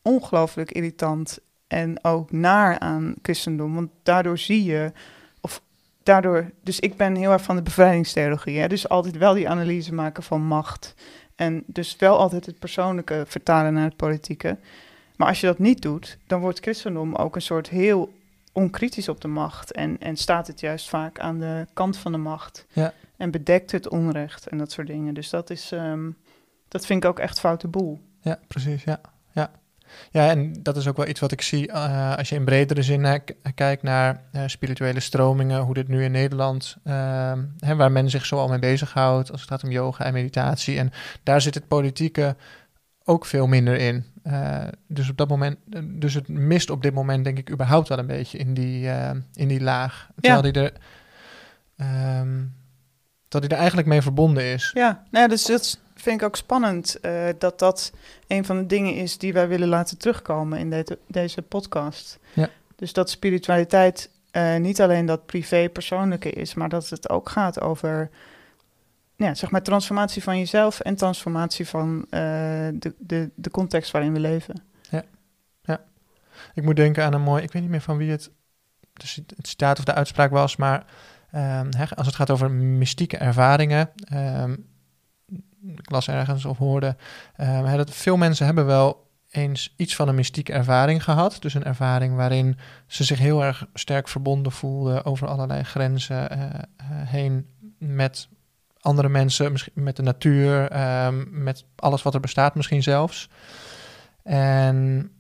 ongelooflijk 0.03 0.71
irritant 0.71 1.39
en 1.67 2.05
ook 2.05 2.33
naar 2.33 2.79
aan 2.79 3.15
christendom, 3.23 3.75
want 3.75 3.91
daardoor 4.03 4.39
zie 4.39 4.65
je, 4.65 4.93
of 5.41 5.63
daardoor, 6.03 6.51
dus 6.63 6.81
ik 6.81 6.97
ben 6.97 7.15
heel 7.15 7.33
erg 7.33 7.43
van 7.43 7.57
de 7.57 7.63
bevrijdingstheologie, 7.63 8.59
hè, 8.59 8.69
dus 8.69 8.89
altijd 8.89 9.17
wel 9.17 9.35
die 9.35 9.49
analyse 9.49 9.95
maken 9.95 10.23
van 10.23 10.43
macht 10.43 10.95
en 11.39 11.63
dus 11.67 11.97
wel 11.97 12.19
altijd 12.19 12.47
het 12.47 12.59
persoonlijke 12.59 13.25
vertalen 13.27 13.73
naar 13.73 13.85
het 13.85 13.97
politieke. 13.97 14.57
Maar 15.17 15.29
als 15.29 15.41
je 15.41 15.47
dat 15.47 15.59
niet 15.59 15.83
doet, 15.83 16.19
dan 16.27 16.41
wordt 16.41 16.59
christendom 16.59 17.15
ook 17.15 17.35
een 17.35 17.43
soort 17.43 17.69
heel 17.69 18.13
onkritisch 18.53 19.09
op 19.09 19.21
de 19.21 19.29
macht. 19.29 19.73
En, 19.73 20.01
en 20.01 20.17
staat 20.17 20.47
het 20.47 20.61
juist 20.61 20.89
vaak 20.89 21.19
aan 21.19 21.39
de 21.39 21.67
kant 21.73 21.97
van 21.97 22.13
de 22.13 22.19
macht. 22.19 22.67
Ja. 22.73 22.93
En 23.17 23.31
bedekt 23.31 23.73
het 23.73 23.89
onrecht 23.89 24.47
en 24.47 24.59
dat 24.59 24.73
soort 24.73 24.87
dingen. 24.87 25.15
Dus 25.15 25.31
dat 25.31 25.51
is, 25.51 25.71
um, 25.71 26.17
dat 26.69 26.87
vind 26.87 27.05
ik 27.05 27.11
ook 27.11 27.19
echt 27.19 27.41
foute 27.41 27.69
boel. 27.69 28.01
Ja, 28.21 28.39
precies. 28.49 28.85
Ja, 28.85 29.01
ja. 29.33 29.51
Ja, 30.11 30.31
en 30.31 30.53
dat 30.63 30.77
is 30.77 30.87
ook 30.87 30.97
wel 30.97 31.07
iets 31.07 31.21
wat 31.21 31.33
ik 31.33 31.43
zie 31.43 31.69
uh, 31.69 32.17
als 32.17 32.29
je 32.29 32.35
in 32.35 32.45
bredere 32.45 32.83
zin 32.83 33.05
uh, 33.05 33.15
kijkt 33.55 33.83
naar 33.83 34.23
uh, 34.33 34.43
spirituele 34.47 35.01
stromingen, 35.01 35.61
hoe 35.61 35.75
dit 35.75 35.89
nu 35.89 36.05
in 36.05 36.11
Nederland, 36.11 36.77
hè, 37.59 37.77
waar 37.77 37.93
men 37.93 38.11
zich 38.11 38.27
zoal 38.27 38.49
mee 38.49 38.59
bezighoudt 38.59 39.31
als 39.31 39.41
het 39.41 39.51
gaat 39.51 39.63
om 39.63 39.71
yoga 39.71 40.05
en 40.05 40.13
meditatie. 40.13 40.79
En 40.79 40.93
daar 41.23 41.41
zit 41.41 41.55
het 41.55 41.69
politieke 41.69 42.37
ook 43.05 43.27
veel 43.27 43.47
minder 43.47 43.77
in. 43.77 44.05
dus 44.87 45.11
op 45.11 45.17
dat 45.17 45.29
moment, 45.29 45.59
dus 45.85 46.15
het 46.15 46.29
mist 46.29 46.71
op 46.71 46.83
dit 46.83 46.95
moment 46.95 47.25
denk 47.25 47.39
ik 47.39 47.51
überhaupt 47.51 47.89
wel 47.89 47.99
een 47.99 48.07
beetje 48.07 48.39
in 48.39 48.55
die, 48.55 48.89
in 49.35 49.49
die 49.49 49.61
laag. 49.61 50.09
Terwijl 50.21 50.45
ja. 50.45 50.51
die 50.51 50.63
er, 50.63 50.73
um, 52.21 52.57
dat 53.29 53.43
hij 53.43 53.51
er 53.51 53.59
eigenlijk 53.59 53.89
mee 53.89 54.03
verbonden 54.03 54.45
is. 54.45 54.71
Ja, 54.75 55.05
nou 55.11 55.25
ja 55.25 55.29
dus 55.29 55.45
dat 55.45 55.79
vind 56.01 56.21
ik 56.21 56.27
ook 56.27 56.37
spannend 56.37 56.99
uh, 57.03 57.29
dat 57.39 57.59
dat 57.59 57.93
een 58.27 58.45
van 58.45 58.59
de 58.59 58.67
dingen 58.67 58.95
is 58.95 59.19
die 59.19 59.33
wij 59.33 59.49
willen 59.49 59.69
laten 59.69 59.99
terugkomen 59.99 60.59
in 60.59 60.71
de, 60.71 60.99
deze 61.07 61.43
podcast. 61.43 62.19
Ja. 62.33 62.51
Dus 62.77 62.93
dat 62.93 63.11
spiritualiteit 63.11 64.11
uh, 64.33 64.57
niet 64.57 64.81
alleen 64.81 65.07
dat 65.07 65.27
privé 65.27 65.69
persoonlijke 65.69 66.31
is, 66.31 66.55
maar 66.55 66.69
dat 66.69 66.89
het 66.89 67.09
ook 67.09 67.29
gaat 67.29 67.61
over 67.61 68.11
ja, 69.17 69.35
zeg 69.35 69.51
maar 69.51 69.63
transformatie 69.63 70.23
van 70.23 70.39
jezelf 70.39 70.81
en 70.81 70.95
transformatie 70.95 71.69
van 71.69 71.99
uh, 71.99 72.11
de, 72.73 72.95
de, 72.99 73.31
de 73.35 73.51
context 73.51 73.91
waarin 73.91 74.13
we 74.13 74.21
leven. 74.21 74.63
Ja. 74.91 75.05
ja, 75.63 75.81
ik 76.55 76.63
moet 76.63 76.77
denken 76.77 77.05
aan 77.05 77.13
een 77.13 77.21
mooi, 77.21 77.43
ik 77.43 77.53
weet 77.53 77.63
niet 77.63 77.71
meer 77.71 77.81
van 77.81 77.97
wie 77.97 78.11
het, 78.11 78.31
dus 78.93 79.15
het 79.37 79.47
citaat 79.47 79.79
of 79.79 79.85
de 79.85 79.95
uitspraak 79.95 80.31
was, 80.31 80.57
maar 80.57 80.85
um, 81.35 81.69
hè, 81.77 81.97
als 81.97 82.07
het 82.07 82.17
gaat 82.17 82.31
over 82.31 82.51
mystieke 82.51 83.17
ervaringen, 83.17 83.91
um, 84.13 84.67
ik 85.67 85.91
las 85.91 86.09
ergens 86.09 86.45
of 86.45 86.59
hoorde, 86.59 86.97
uh, 87.41 87.75
dat 87.75 87.91
veel 87.91 88.17
mensen 88.17 88.47
hebben 88.47 88.67
wel 88.67 89.07
eens 89.31 89.75
iets 89.77 89.97
van 89.97 90.09
een 90.09 90.15
mystieke 90.15 90.53
ervaring 90.53 91.05
gehad. 91.05 91.37
Dus 91.41 91.55
een 91.55 91.65
ervaring 91.65 92.17
waarin 92.17 92.57
ze 92.87 93.05
zich 93.05 93.19
heel 93.19 93.45
erg 93.45 93.67
sterk 93.75 94.09
verbonden 94.09 94.53
voelden 94.53 95.05
over 95.05 95.29
allerlei 95.29 95.63
grenzen 95.63 96.33
uh, 96.33 96.45
uh, 96.45 96.55
heen 96.89 97.47
met 97.79 98.29
andere 98.81 99.09
mensen, 99.09 99.53
misschien 99.53 99.83
met 99.83 99.97
de 99.97 100.03
natuur, 100.03 100.79
um, 101.07 101.29
met 101.31 101.65
alles 101.77 102.03
wat 102.03 102.15
er 102.15 102.21
bestaat 102.21 102.55
misschien 102.55 102.83
zelfs. 102.83 103.29
En 104.23 105.11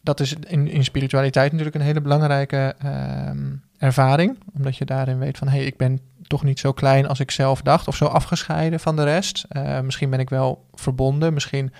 dat 0.00 0.20
is 0.20 0.34
in, 0.34 0.68
in 0.68 0.84
spiritualiteit 0.84 1.50
natuurlijk 1.50 1.76
een 1.76 1.82
hele 1.82 2.00
belangrijke 2.00 2.74
um, 2.84 3.62
ervaring, 3.78 4.38
omdat 4.54 4.76
je 4.76 4.84
daarin 4.84 5.18
weet 5.18 5.38
van 5.38 5.48
hé, 5.48 5.56
hey, 5.56 5.66
ik 5.66 5.76
ben 5.76 6.00
toch 6.26 6.42
niet 6.42 6.58
zo 6.58 6.72
klein 6.72 7.08
als 7.08 7.20
ik 7.20 7.30
zelf 7.30 7.62
dacht 7.62 7.88
of 7.88 7.96
zo 7.96 8.04
afgescheiden 8.04 8.80
van 8.80 8.96
de 8.96 9.04
rest. 9.04 9.44
Eh, 9.48 9.80
misschien 9.80 10.10
ben 10.10 10.20
ik 10.20 10.30
wel 10.30 10.66
verbonden, 10.72 11.34
misschien 11.34 11.72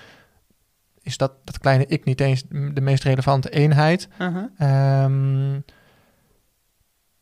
is 1.03 1.17
dat, 1.17 1.33
dat 1.45 1.59
kleine 1.59 1.87
ik 1.87 2.05
niet 2.05 2.21
eens 2.21 2.43
de 2.49 2.81
meest 2.81 3.03
relevante 3.03 3.51
eenheid. 3.51 4.09
Uh-huh. 4.19 4.45
Ehm, 4.59 5.61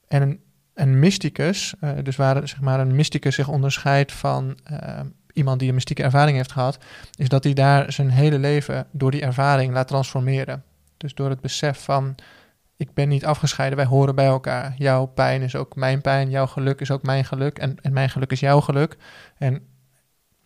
en 0.08 0.22
een, 0.22 0.40
een 0.74 0.98
mysticus, 0.98 1.74
eh, 1.80 1.90
dus 2.02 2.16
waar 2.16 2.48
zeg 2.48 2.60
maar, 2.60 2.80
een 2.80 2.94
mysticus 2.94 3.34
zich 3.34 3.48
onderscheidt 3.48 4.12
van 4.12 4.58
eh, 4.64 5.00
iemand 5.32 5.58
die 5.58 5.68
een 5.68 5.74
mystieke 5.74 6.02
ervaring 6.02 6.36
heeft 6.36 6.52
gehad, 6.52 6.78
is 7.18 7.28
dat 7.28 7.44
hij 7.44 7.52
daar 7.52 7.92
zijn 7.92 8.10
hele 8.10 8.38
leven 8.38 8.86
door 8.90 9.10
die 9.10 9.22
ervaring 9.22 9.72
laat 9.72 9.88
transformeren. 9.88 10.64
Dus 10.96 11.14
door 11.14 11.30
het 11.30 11.40
besef 11.40 11.84
van, 11.84 12.14
ik 12.76 12.94
ben 12.94 13.08
niet 13.08 13.24
afgescheiden, 13.24 13.78
wij 13.78 13.86
horen 13.86 14.14
bij 14.14 14.26
elkaar. 14.26 14.74
Jouw 14.76 15.06
pijn 15.06 15.42
is 15.42 15.56
ook 15.56 15.76
mijn 15.76 16.00
pijn, 16.00 16.30
jouw 16.30 16.46
geluk 16.46 16.80
is 16.80 16.90
ook 16.90 17.02
mijn 17.02 17.24
geluk 17.24 17.58
en, 17.58 17.76
en 17.82 17.92
mijn 17.92 18.10
geluk 18.10 18.32
is 18.32 18.40
jouw 18.40 18.60
geluk. 18.60 18.96
En 19.38 19.66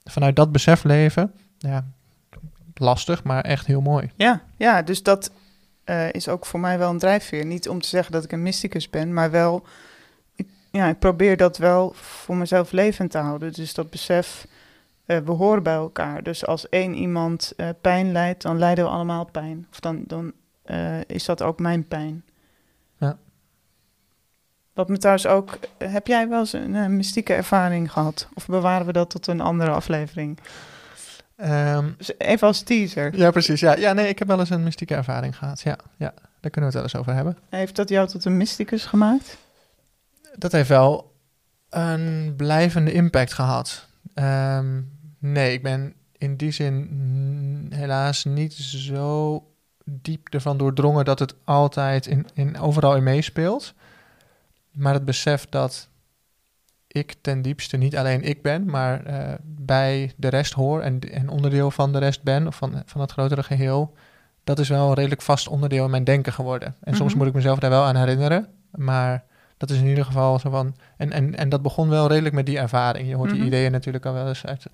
vanuit 0.04 0.36
dat 0.36 0.52
besef 0.52 0.84
leven, 0.84 1.34
ja, 1.58 1.86
lastig, 2.74 3.24
maar 3.24 3.44
echt 3.44 3.66
heel 3.66 3.80
mooi. 3.80 4.10
Ja, 4.16 4.42
ja, 4.56 4.82
dus 4.82 5.02
dat 5.02 5.32
eh, 5.84 6.12
is 6.12 6.28
ook 6.28 6.46
voor 6.46 6.60
mij 6.60 6.78
wel 6.78 6.90
een 6.90 6.98
drijfveer. 6.98 7.46
Niet 7.46 7.68
om 7.68 7.80
te 7.80 7.88
zeggen 7.88 8.12
dat 8.12 8.24
ik 8.24 8.32
een 8.32 8.42
mysticus 8.42 8.90
ben, 8.90 9.12
maar 9.12 9.30
wel, 9.30 9.66
ja, 10.70 10.88
ik 10.88 10.98
probeer 10.98 11.36
dat 11.36 11.56
wel 11.56 11.92
voor 11.94 12.36
mezelf 12.36 12.72
levend 12.72 13.10
te 13.10 13.18
houden. 13.18 13.52
Dus 13.52 13.74
dat 13.74 13.90
besef, 13.90 14.46
eh, 15.06 15.18
we 15.18 15.30
horen 15.30 15.62
bij 15.62 15.74
elkaar. 15.74 16.22
Dus 16.22 16.46
als 16.46 16.68
één 16.68 16.94
iemand 16.94 17.52
eh, 17.56 17.68
pijn 17.80 18.12
lijdt, 18.12 18.42
dan 18.42 18.58
lijden 18.58 18.84
we 18.84 18.90
allemaal 18.90 19.24
pijn. 19.24 19.66
Of 19.70 19.80
dan, 19.80 20.02
dan 20.06 20.32
eh, 20.68 21.00
is 21.06 21.24
dat 21.24 21.42
ook 21.42 21.58
mijn 21.58 21.88
pijn. 21.88 22.24
Ja. 22.98 23.18
Wat 24.72 24.88
me 24.88 24.96
trouwens 24.98 25.26
ook, 25.26 25.58
heb 25.78 26.06
jij 26.06 26.28
wel 26.28 26.38
eens 26.38 26.52
een 26.52 26.74
eh, 26.74 26.86
mystieke 26.86 27.34
ervaring 27.34 27.92
gehad? 27.92 28.28
Of 28.34 28.46
bewaren 28.46 28.86
we 28.86 28.92
dat 28.92 29.10
tot 29.10 29.26
een 29.26 29.40
andere 29.40 29.70
aflevering? 29.70 30.38
Ehm, 31.36 31.90
Dus 31.96 32.18
even 32.18 32.46
als 32.46 32.62
teaser. 32.62 33.16
ja, 33.16 33.30
precies. 33.30 33.60
Ja. 33.60 33.76
ja, 33.76 33.92
nee, 33.92 34.08
ik 34.08 34.18
heb 34.18 34.28
wel 34.28 34.38
eens 34.40 34.50
een 34.50 34.62
mystieke 34.62 34.94
ervaring 34.94 35.36
gehad. 35.36 35.60
Ja, 35.60 35.78
ja, 35.96 36.14
daar 36.40 36.50
kunnen 36.50 36.60
we 36.60 36.64
het 36.66 36.74
wel 36.74 36.82
eens 36.82 36.96
over 36.96 37.14
hebben. 37.14 37.38
Heeft 37.48 37.76
dat 37.76 37.88
jou 37.88 38.08
tot 38.08 38.24
een 38.24 38.36
mysticus 38.36 38.84
gemaakt? 38.84 39.36
dat 40.36 40.52
heeft 40.52 40.68
wel 40.68 41.16
een 41.70 42.34
blijvende 42.36 42.92
impact 42.92 43.32
gehad. 43.32 43.86
Ehm, 44.14 44.80
nee, 45.18 45.52
ik 45.52 45.62
ben 45.62 45.94
in 46.18 46.36
die 46.36 46.50
zin 46.50 47.66
helaas 47.74 48.24
niet 48.24 48.52
zo 48.54 49.44
diep 49.90 50.28
ervan 50.34 50.56
doordrongen 50.58 51.04
dat 51.04 51.18
het 51.18 51.34
altijd 51.44 52.06
in, 52.06 52.26
in, 52.34 52.58
overal 52.60 52.96
in 52.96 53.02
meespeelt. 53.02 53.74
Maar 54.70 54.94
het 54.94 55.04
besef 55.04 55.46
dat 55.48 55.88
ik 56.86 57.14
ten 57.20 57.42
diepste 57.42 57.76
niet 57.76 57.96
alleen 57.96 58.22
ik 58.22 58.42
ben, 58.42 58.64
maar 58.70 59.04
eh, 59.04 59.34
bij 59.44 60.12
de 60.16 60.28
rest 60.28 60.52
hoor 60.52 60.80
en, 60.80 61.00
en 61.00 61.28
onderdeel 61.28 61.70
van 61.70 61.92
de 61.92 61.98
rest 61.98 62.22
ben, 62.22 62.46
of 62.46 62.56
van, 62.56 62.82
van 62.86 63.00
het 63.00 63.12
grotere 63.12 63.42
geheel, 63.42 63.94
dat 64.44 64.58
is 64.58 64.68
wel 64.68 64.88
een 64.88 64.94
redelijk 64.94 65.22
vast 65.22 65.48
onderdeel 65.48 65.84
in 65.84 65.90
mijn 65.90 66.04
denken 66.04 66.32
geworden. 66.32 66.74
En 66.80 66.96
soms 66.96 67.08
Mhm. 67.10 67.18
moet 67.18 67.28
ik 67.28 67.34
mezelf 67.34 67.58
daar 67.58 67.70
wel 67.70 67.84
aan 67.84 67.96
herinneren, 67.96 68.48
maar 68.70 69.24
dat 69.56 69.70
is 69.70 69.78
in 69.78 69.86
ieder 69.86 70.04
geval 70.04 70.38
zo 70.38 70.50
van. 70.50 70.76
En, 70.96 71.12
en, 71.12 71.36
en 71.36 71.48
dat 71.48 71.62
begon 71.62 71.88
wel 71.88 72.08
redelijk 72.08 72.34
met 72.34 72.46
die 72.46 72.58
ervaring. 72.58 73.08
Je 73.08 73.14
hoort 73.14 73.28
Mhm. 73.30 73.38
die 73.38 73.46
ideeën 73.46 73.72
natuurlijk 73.72 74.06
al 74.06 74.12
wel 74.12 74.28
eens 74.28 74.46
uit, 74.46 74.66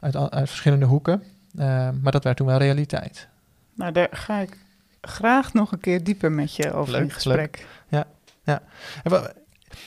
uit, 0.00 0.16
uit 0.16 0.48
verschillende 0.48 0.86
hoeken. 0.86 1.22
Eh, 1.58 1.88
maar 2.02 2.12
dat 2.12 2.24
werd 2.24 2.36
toen 2.36 2.46
wel 2.46 2.58
realiteit. 2.58 3.28
Nou, 3.74 3.92
daar 3.92 4.08
ga 4.10 4.38
ik 4.38 4.56
graag 5.00 5.52
nog 5.52 5.72
een 5.72 5.80
keer 5.80 6.04
dieper 6.04 6.32
met 6.32 6.56
je 6.56 6.72
over 6.72 6.92
Leuk, 6.92 7.02
in 7.02 7.10
gesprek. 7.10 7.66
En 9.04 9.10
wa- 9.10 9.32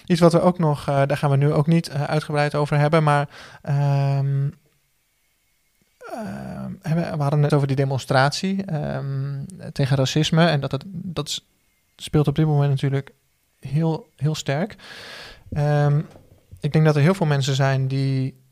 iets 0.06 0.20
wat 0.20 0.32
we 0.34 0.42
ook 0.42 0.60
nog, 0.60 0.80
eh, 0.88 1.02
daar 1.08 1.18
gaan 1.18 1.30
we 1.30 1.36
nu 1.38 1.52
ook 1.54 1.68
niet 1.68 1.90
eh, 1.90 2.04
uitgebreid 2.04 2.56
over 2.56 2.78
hebben, 2.78 3.04
maar 3.04 3.30
ehm, 3.62 4.50
ehm, 6.14 6.72
we 6.94 7.22
hadden 7.24 7.44
het 7.44 7.54
over 7.54 7.68
die 7.68 7.76
demonstratie 7.76 8.66
ehm, 8.66 9.44
tegen 9.72 9.98
racisme 9.98 10.46
en 10.48 10.60
dat, 10.60 10.72
het, 10.72 10.84
dat 10.88 11.44
speelt 11.96 12.28
op 12.28 12.36
dit 12.36 12.46
moment 12.46 12.70
natuurlijk 12.70 13.12
heel, 13.60 14.10
heel 14.16 14.36
sterk. 14.36 14.76
Ik 16.60 16.74
denk 16.74 16.86
dat 16.86 16.96
er 16.96 17.02
heel 17.02 17.14
veel 17.14 17.26
mensen 17.26 17.56
zijn 17.56 17.88
die, 17.88 18.44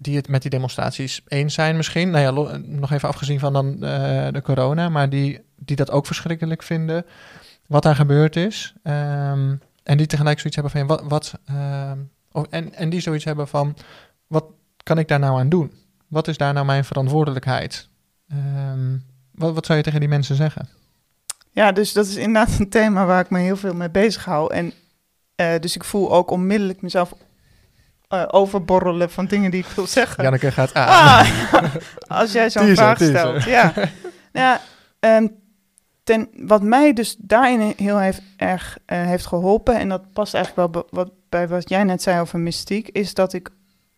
die 0.00 0.16
het 0.16 0.28
met 0.28 0.42
die 0.42 0.50
demonstraties 0.50 1.22
eens 1.28 1.54
zijn 1.54 1.76
misschien. 1.76 2.10
Nou 2.10 2.24
ja, 2.24 2.58
nog 2.58 2.92
even 2.92 3.08
afgezien 3.08 3.38
van 3.38 3.52
dan 3.52 3.72
eh, 3.72 4.28
de 4.32 4.42
corona, 4.42 4.88
maar 4.88 5.10
die, 5.10 5.40
die 5.56 5.76
dat 5.76 5.90
ook 5.90 6.06
verschrikkelijk 6.06 6.62
vinden 6.62 7.06
wat 7.66 7.82
daar 7.82 7.94
gebeurd 7.94 8.36
is. 8.36 8.74
Ehm, 8.82 9.54
en 9.82 9.96
die 9.96 10.06
tegelijk 10.06 10.38
zoiets 10.38 10.56
hebben 10.56 10.72
van, 10.72 10.86
wat, 10.86 11.02
wat 11.08 11.34
ehm, 11.44 11.98
en, 12.50 12.74
en 12.74 12.90
die 12.90 13.00
zoiets 13.00 13.24
hebben 13.24 13.48
van, 13.48 13.76
wat 14.26 14.44
kan 14.82 14.98
ik 14.98 15.08
daar 15.08 15.18
nou 15.18 15.38
aan 15.38 15.48
doen? 15.48 15.72
Wat 16.08 16.28
is 16.28 16.36
daar 16.36 16.52
nou 16.52 16.66
mijn 16.66 16.84
verantwoordelijkheid? 16.84 17.88
Ehm, 18.28 18.96
wat, 19.30 19.54
wat 19.54 19.66
zou 19.66 19.78
je 19.78 19.84
tegen 19.84 20.00
die 20.00 20.08
mensen 20.08 20.36
zeggen? 20.36 20.68
Ja, 21.50 21.72
dus 21.72 21.92
dat 21.92 22.06
is 22.06 22.16
inderdaad 22.16 22.58
een 22.58 22.68
thema 22.68 23.06
waar 23.06 23.24
ik 23.24 23.30
me 23.30 23.38
heel 23.38 23.56
veel 23.56 23.74
mee 23.74 23.90
bezig 23.90 24.24
hou. 24.24 24.54
En 24.54 24.72
eh, 25.34 25.58
dus 25.60 25.76
ik 25.76 25.84
voel 25.84 26.12
ook 26.12 26.30
onmiddellijk 26.30 26.82
mezelf 26.82 27.12
eh, 28.10 28.24
overborrelen 28.30 29.10
van 29.10 29.26
dingen 29.26 29.50
die 29.50 29.60
ik 29.60 29.66
wil 29.66 29.86
zeggen. 29.86 30.22
Janneke 30.22 30.52
gaat 30.52 30.74
aan. 30.74 30.88
Ah, 30.88 31.74
als 32.20 32.32
jij 32.32 32.50
zo'n 32.50 32.74
vraag 32.74 33.02
stelt. 33.02 33.44
Ja. 33.44 33.72
Nou 34.32 34.58
ja, 35.00 35.28
ten, 36.02 36.28
wat 36.46 36.62
mij 36.62 36.92
dus 36.92 37.16
daarin 37.18 37.72
heel 37.76 37.98
heeft, 37.98 38.22
erg 38.36 38.78
eh, 38.84 39.06
heeft 39.06 39.26
geholpen, 39.26 39.78
en 39.78 39.88
dat 39.88 40.12
past 40.12 40.34
eigenlijk 40.34 40.72
wel 40.72 40.86
wat, 40.90 41.10
bij 41.28 41.48
wat 41.48 41.68
jij 41.68 41.84
net 41.84 42.02
zei 42.02 42.20
over 42.20 42.38
mystiek, 42.38 42.88
is 42.88 43.14
dat 43.14 43.32
ik, 43.32 43.50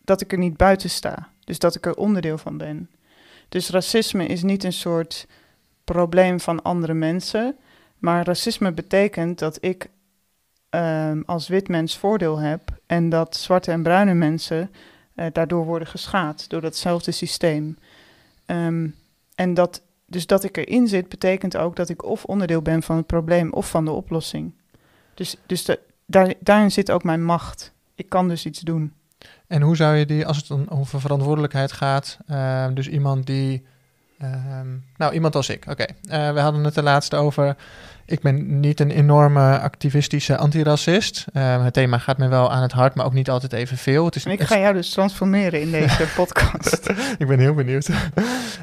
dat 0.04 0.20
ik 0.20 0.32
er 0.32 0.38
niet 0.38 0.56
buiten 0.56 0.90
sta. 0.90 1.28
Dus 1.44 1.58
dat 1.58 1.74
ik 1.74 1.86
er 1.86 1.94
onderdeel 1.94 2.38
van 2.38 2.58
ben. 2.58 2.90
Dus 3.48 3.70
racisme 3.70 4.26
is 4.26 4.42
niet 4.42 4.64
een 4.64 4.72
soort 4.72 5.26
probleem 5.84 6.40
van 6.40 6.62
andere 6.62 6.94
mensen, 6.94 7.56
maar 7.98 8.26
racisme 8.26 8.72
betekent 8.72 9.38
dat 9.38 9.58
ik 9.60 9.90
ehm, 10.70 11.22
als 11.26 11.48
wit 11.48 11.68
mens 11.68 11.98
voordeel 11.98 12.38
heb 12.38 12.60
en 12.92 13.08
dat 13.08 13.36
zwarte 13.36 13.70
en 13.70 13.82
bruine 13.82 14.14
mensen 14.14 14.70
eh, 15.14 15.26
daardoor 15.32 15.64
worden 15.64 15.88
geschaad 15.88 16.48
door 16.48 16.60
datzelfde 16.60 17.10
systeem. 17.10 17.78
Ehm, 18.46 18.88
en 19.34 19.54
dat, 19.54 19.82
dus 20.06 20.26
dat 20.26 20.44
ik 20.44 20.56
erin 20.56 20.88
zit, 20.88 21.08
betekent 21.08 21.56
ook 21.56 21.76
dat 21.76 21.88
ik 21.88 22.04
of 22.04 22.24
onderdeel 22.24 22.62
ben 22.62 22.82
van 22.82 22.96
het 22.96 23.06
probleem 23.06 23.52
of 23.52 23.70
van 23.70 23.84
de 23.84 23.90
oplossing. 23.90 24.54
Dus, 25.14 25.36
dus 25.46 25.64
daar, 26.06 26.34
daarin 26.40 26.70
zit 26.70 26.90
ook 26.90 27.04
mijn 27.04 27.24
macht. 27.24 27.72
Ik 27.94 28.08
kan 28.08 28.28
dus 28.28 28.46
iets 28.46 28.60
doen. 28.60 28.92
En 29.46 29.62
hoe 29.62 29.76
zou 29.76 29.96
je 29.96 30.06
die, 30.06 30.26
als 30.26 30.36
het 30.36 30.46
dan 30.46 30.70
over 30.70 31.00
verantwoordelijkheid 31.00 31.72
gaat, 31.72 32.18
ehm, 32.26 32.74
dus 32.74 32.88
iemand 32.88 33.26
die, 33.26 33.66
ehm, 34.18 34.68
nou 34.96 35.12
iemand 35.12 35.34
als 35.34 35.48
ik, 35.48 35.64
oké. 35.68 35.84
Eh, 35.84 36.32
we 36.32 36.40
hadden 36.40 36.64
het 36.64 36.74
de 36.74 36.82
laatste 36.82 37.16
over, 37.16 37.56
ik 38.06 38.20
ben 38.20 38.60
niet 38.60 38.80
een 38.80 38.90
enorme 38.90 39.58
activistische 39.58 40.36
antiracist. 40.36 41.26
Ehm, 41.32 41.60
het 41.60 41.72
thema 41.72 41.98
gaat 41.98 42.18
me 42.18 42.28
wel 42.28 42.52
aan 42.52 42.62
het 42.62 42.72
hart, 42.72 42.94
maar 42.94 43.06
ook 43.06 43.12
niet 43.12 43.30
altijd 43.30 43.52
even 43.52 43.76
veel. 43.76 44.04
Het 44.04 44.16
is, 44.16 44.24
En 44.24 44.30
ik 44.30 44.42
ga 44.42 44.58
jou 44.58 44.74
dus 44.74 44.90
transformeren 44.90 45.60
in 45.60 45.70
deze 45.70 46.08
podcast. 46.16 46.90
ik 47.18 47.26
ben 47.26 47.38
heel 47.38 47.54
benieuwd. 47.54 47.88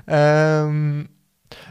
Ehm, 0.06 0.96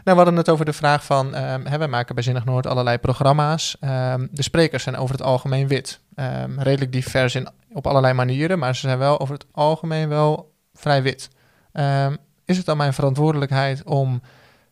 nou, 0.03 0.17
we 0.17 0.23
hadden 0.23 0.35
het 0.35 0.49
over 0.49 0.65
de 0.65 0.73
vraag 0.73 1.05
van, 1.05 1.35
ehm 1.35 1.65
hè, 1.65 1.77
we 1.77 1.87
maken 1.87 2.15
bij 2.15 2.23
Zinnig 2.23 2.45
Noord 2.45 2.67
allerlei 2.67 2.97
programma's. 2.97 3.77
Ehm, 3.79 4.27
de 4.31 4.43
sprekers 4.43 4.83
zijn 4.83 4.95
over 4.97 5.15
het 5.15 5.23
algemeen 5.23 5.67
wit. 5.67 5.99
Ehm, 6.15 6.59
redelijk 6.59 6.91
divers 6.91 7.35
in, 7.35 7.47
op 7.73 7.87
allerlei 7.87 8.13
manieren, 8.13 8.59
maar 8.59 8.75
ze 8.75 8.81
zijn 8.81 8.97
wel 8.97 9.19
over 9.19 9.33
het 9.33 9.45
algemeen 9.51 10.09
wel 10.09 10.53
vrij 10.73 11.03
wit. 11.03 11.29
Ehm, 11.71 12.15
is 12.45 12.57
het 12.57 12.65
dan 12.65 12.77
mijn 12.77 12.93
verantwoordelijkheid 12.93 13.83
om 13.83 14.21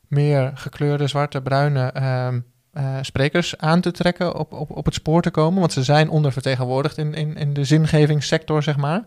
meer 0.07 0.51
gekleurde, 0.55 1.07
zwarte, 1.07 1.41
bruine 1.41 1.91
eh, 2.77 2.97
sprekers 3.01 3.57
aan 3.57 3.81
te 3.81 3.91
trekken, 3.91 4.35
op, 4.35 4.53
op, 4.53 4.71
op 4.71 4.85
het 4.85 4.93
spoor 4.93 5.21
te 5.21 5.31
komen? 5.31 5.59
Want 5.59 5.73
ze 5.73 5.83
zijn 5.83 6.09
ondervertegenwoordigd 6.09 6.97
in, 6.97 7.13
in, 7.13 7.35
in 7.35 7.53
de 7.53 7.63
zingevingssector, 7.63 8.63
zeg 8.63 8.77
maar. 8.77 9.03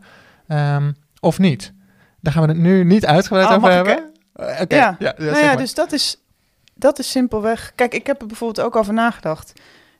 Ehm, 0.49 0.93
of 1.21 1.39
niet? 1.39 1.73
Daar 2.21 2.33
gaan 2.33 2.43
we 2.43 2.49
het 2.49 2.59
nu 2.59 2.85
niet 2.85 3.07
uitgebreid 3.07 3.49
Oh, 3.49 3.55
over 3.55 3.71
hebben. 3.71 4.13
Eh, 4.33 4.61
Oké, 4.61 4.77
Ja. 4.77 4.97
ja, 4.99 5.07
ja, 5.09 5.15
nou 5.17 5.31
zeg 5.35 5.41
ja, 5.41 5.47
maar. 5.47 5.57
dus 5.57 5.75
dat 5.75 5.93
is, 5.93 6.17
dat 6.75 6.99
is 6.99 7.11
simpelweg. 7.11 7.73
Kijk, 7.75 7.95
ik 7.95 8.07
heb 8.07 8.21
er 8.21 8.27
bijvoorbeeld 8.27 8.67
ook 8.67 8.77
over 8.77 8.93
nagedacht. 8.93 9.53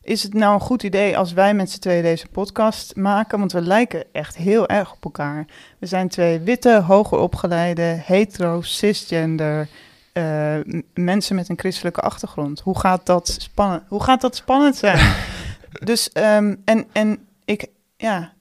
Is 0.03 0.23
het 0.23 0.35
nou 0.35 0.55
een 0.55 0.61
goed 0.61 0.83
idee 0.83 1.19
als 1.19 1.33
wij 1.33 1.55
met 1.55 1.71
z'n 1.71 1.79
tweeën 1.79 2.03
deze 2.03 2.27
podcast 2.27 2.97
maken? 2.97 3.39
Want 3.39 3.53
we 3.53 3.61
lijken 3.61 4.05
echt 4.13 4.37
heel 4.37 4.69
erg 4.69 4.93
op 4.93 5.05
elkaar. 5.05 5.47
We 5.79 5.87
zijn 5.87 6.09
twee 6.09 6.39
witte, 6.41 6.81
hoger 6.81 7.19
opgeleide, 7.19 7.83
hetero, 7.83 8.63
cisgender 8.63 9.69
eh, 10.13 10.57
mensen 10.95 11.37
met 11.37 11.49
een 11.49 11.59
christelijke 11.59 12.01
achtergrond. 12.01 12.61
Hoe 12.61 12.79
gaat 12.79 13.07
dat 13.07 13.29
spannend, 13.29 13.83
hoe 13.89 14.03
gaat 14.03 14.21
dat 14.21 14.37
spannend 14.37 14.77
zijn? 14.77 15.15
dus, 15.91 16.13
ehm, 16.13 16.55
en, 16.65 16.87
en 16.93 17.27
ik, 17.45 17.67
ja, 17.97 18.33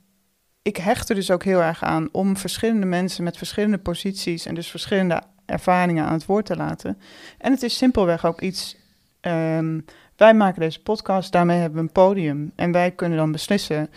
ik 0.61 0.77
hecht 0.77 1.09
er 1.09 1.15
dus 1.15 1.31
ook 1.31 1.43
heel 1.43 1.61
erg 1.61 1.83
aan 1.83 2.09
om 2.11 2.37
verschillende 2.37 2.85
mensen 2.85 3.23
met 3.23 3.37
verschillende 3.37 3.77
posities 3.77 4.45
en 4.45 4.55
dus 4.55 4.69
verschillende 4.69 5.21
ervaringen 5.45 6.05
aan 6.05 6.13
het 6.13 6.25
woord 6.25 6.45
te 6.45 6.55
laten. 6.55 7.01
En 7.37 7.51
het 7.51 7.63
is 7.63 7.77
simpelweg 7.77 8.25
ook 8.25 8.41
iets. 8.41 8.77
ehm, 9.21 9.79
wij 10.15 10.33
maken 10.33 10.61
deze 10.61 10.81
podcast, 10.81 11.31
daarmee 11.31 11.59
hebben 11.59 11.79
we 11.79 11.85
een 11.85 11.91
podium. 11.91 12.51
En 12.55 12.71
wij 12.71 12.91
kunnen 12.91 13.17
dan 13.17 13.31
beslissen 13.31 13.89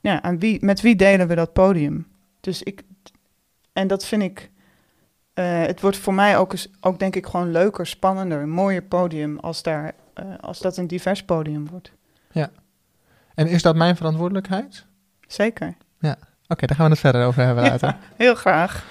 ja, 0.00 0.22
aan 0.22 0.38
wie, 0.38 0.64
met 0.64 0.80
wie 0.80 0.96
delen 0.96 1.28
we 1.28 1.34
dat 1.34 1.52
podium? 1.52 2.06
Dus 2.40 2.62
ik, 2.62 2.82
en 3.72 3.86
dat 3.86 4.06
vind 4.06 4.22
ik, 4.22 4.50
eh, 5.36 5.66
het 5.66 5.80
wordt 5.80 5.96
voor 5.96 6.14
mij 6.14 6.38
ook, 6.38 6.52
eens, 6.52 6.68
ook 6.80 6.98
denk 6.98 7.16
ik 7.16 7.26
gewoon 7.26 7.50
leuker, 7.50 7.86
spannender, 7.86 8.40
een 8.40 8.50
mooier 8.50 8.82
podium 8.82 9.38
als, 9.38 9.62
daar, 9.62 9.92
eh, 10.14 10.24
als 10.40 10.58
dat 10.58 10.76
een 10.76 10.86
divers 10.86 11.22
podium 11.22 11.68
wordt. 11.68 11.92
En 13.34 13.46
is 13.46 13.62
dat 13.62 13.76
mijn 13.76 13.96
verantwoordelijkheid? 13.96 14.86
Zeker. 15.26 15.74
Oké, 16.48 16.66
daar 16.66 16.76
gaan 16.76 16.86
we 16.86 16.92
het 16.92 17.00
verder 17.00 17.26
over 17.26 17.44
hebben 17.44 17.64
later. 17.64 17.88
Ja, 17.88 17.98
heel 18.16 18.34
graag. 18.34 18.84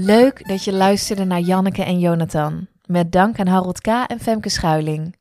Leuk 0.00 0.48
dat 0.48 0.64
je 0.64 0.72
luisterde 0.72 1.24
naar 1.24 1.40
Janneke 1.40 1.82
en 1.82 1.98
Jonathan. 1.98 2.66
Met 2.86 3.12
dank 3.12 3.38
aan 3.38 3.46
Harold 3.46 3.80
K. 3.80 3.86
en 3.86 4.20
Femke 4.20 4.48
Schuiling. 4.48 5.16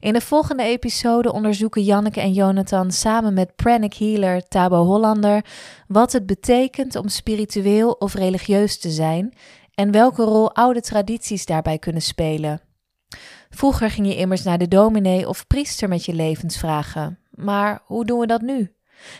In 0.00 0.12
de 0.12 0.20
volgende 0.20 0.62
episode 0.62 1.32
onderzoeken 1.32 1.82
Janneke 1.82 2.20
en 2.20 2.32
Jonathan 2.32 2.90
samen 2.90 3.34
met 3.34 3.56
pranic 3.56 3.94
healer 3.94 4.48
Tabo 4.48 4.84
Hollander 4.84 5.44
wat 5.86 6.12
het 6.12 6.26
betekent 6.26 6.96
om 6.96 7.08
spiritueel 7.08 7.90
of 7.90 8.14
religieus 8.14 8.78
te 8.78 8.90
zijn 8.90 9.34
en 9.74 9.90
welke 9.90 10.22
rol 10.22 10.54
oude 10.54 10.80
tradities 10.80 11.46
daarbij 11.46 11.78
kunnen 11.78 12.02
spelen. 12.02 12.60
Vroeger 13.50 13.90
ging 13.90 14.06
je 14.06 14.16
immers 14.16 14.42
naar 14.42 14.58
de 14.58 14.68
dominee 14.68 15.28
of 15.28 15.46
priester 15.46 15.88
met 15.88 16.04
je 16.04 16.14
levensvragen. 16.14 17.18
Maar 17.30 17.82
hoe 17.84 18.04
doen 18.04 18.18
we 18.18 18.26
dat 18.26 18.42
nu? 18.42 18.72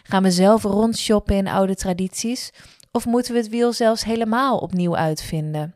Gaan 0.02 0.22
we 0.22 0.30
zelf 0.30 0.62
rondshoppen 0.62 1.36
in 1.36 1.48
oude 1.48 1.74
tradities 1.74 2.52
of 2.98 3.06
moeten 3.06 3.32
we 3.32 3.38
het 3.38 3.48
wiel 3.48 3.72
zelfs 3.72 4.04
helemaal 4.04 4.58
opnieuw 4.58 4.96
uitvinden? 4.96 5.74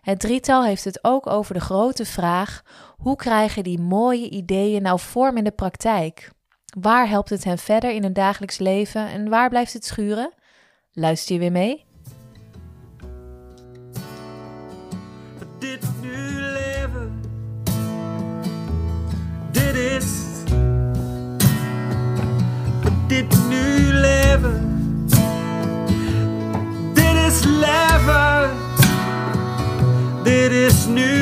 Het 0.00 0.20
drietal 0.20 0.64
heeft 0.64 0.84
het 0.84 0.98
ook 1.02 1.26
over 1.26 1.54
de 1.54 1.60
grote 1.60 2.04
vraag: 2.04 2.62
hoe 2.96 3.16
krijgen 3.16 3.62
die 3.62 3.80
mooie 3.80 4.30
ideeën 4.30 4.82
nou 4.82 5.00
vorm 5.00 5.36
in 5.36 5.44
de 5.44 5.50
praktijk? 5.50 6.30
Waar 6.80 7.08
helpt 7.08 7.30
het 7.30 7.44
hen 7.44 7.58
verder 7.58 7.90
in 7.90 8.02
hun 8.02 8.12
dagelijks 8.12 8.58
leven 8.58 9.06
en 9.06 9.28
waar 9.28 9.48
blijft 9.48 9.72
het 9.72 9.84
schuren? 9.84 10.32
Luister 10.92 11.34
je 11.34 11.40
weer 11.40 11.52
mee? 11.52 11.84
dit 15.58 15.84
leven. 16.02 17.20
Dit 19.50 19.74
is. 19.74 20.22
Dit 23.06 23.48
nu 23.48 23.92
leven. 23.92 24.83
Dit 30.44 30.52
is 30.52 30.86
nu 30.86 31.14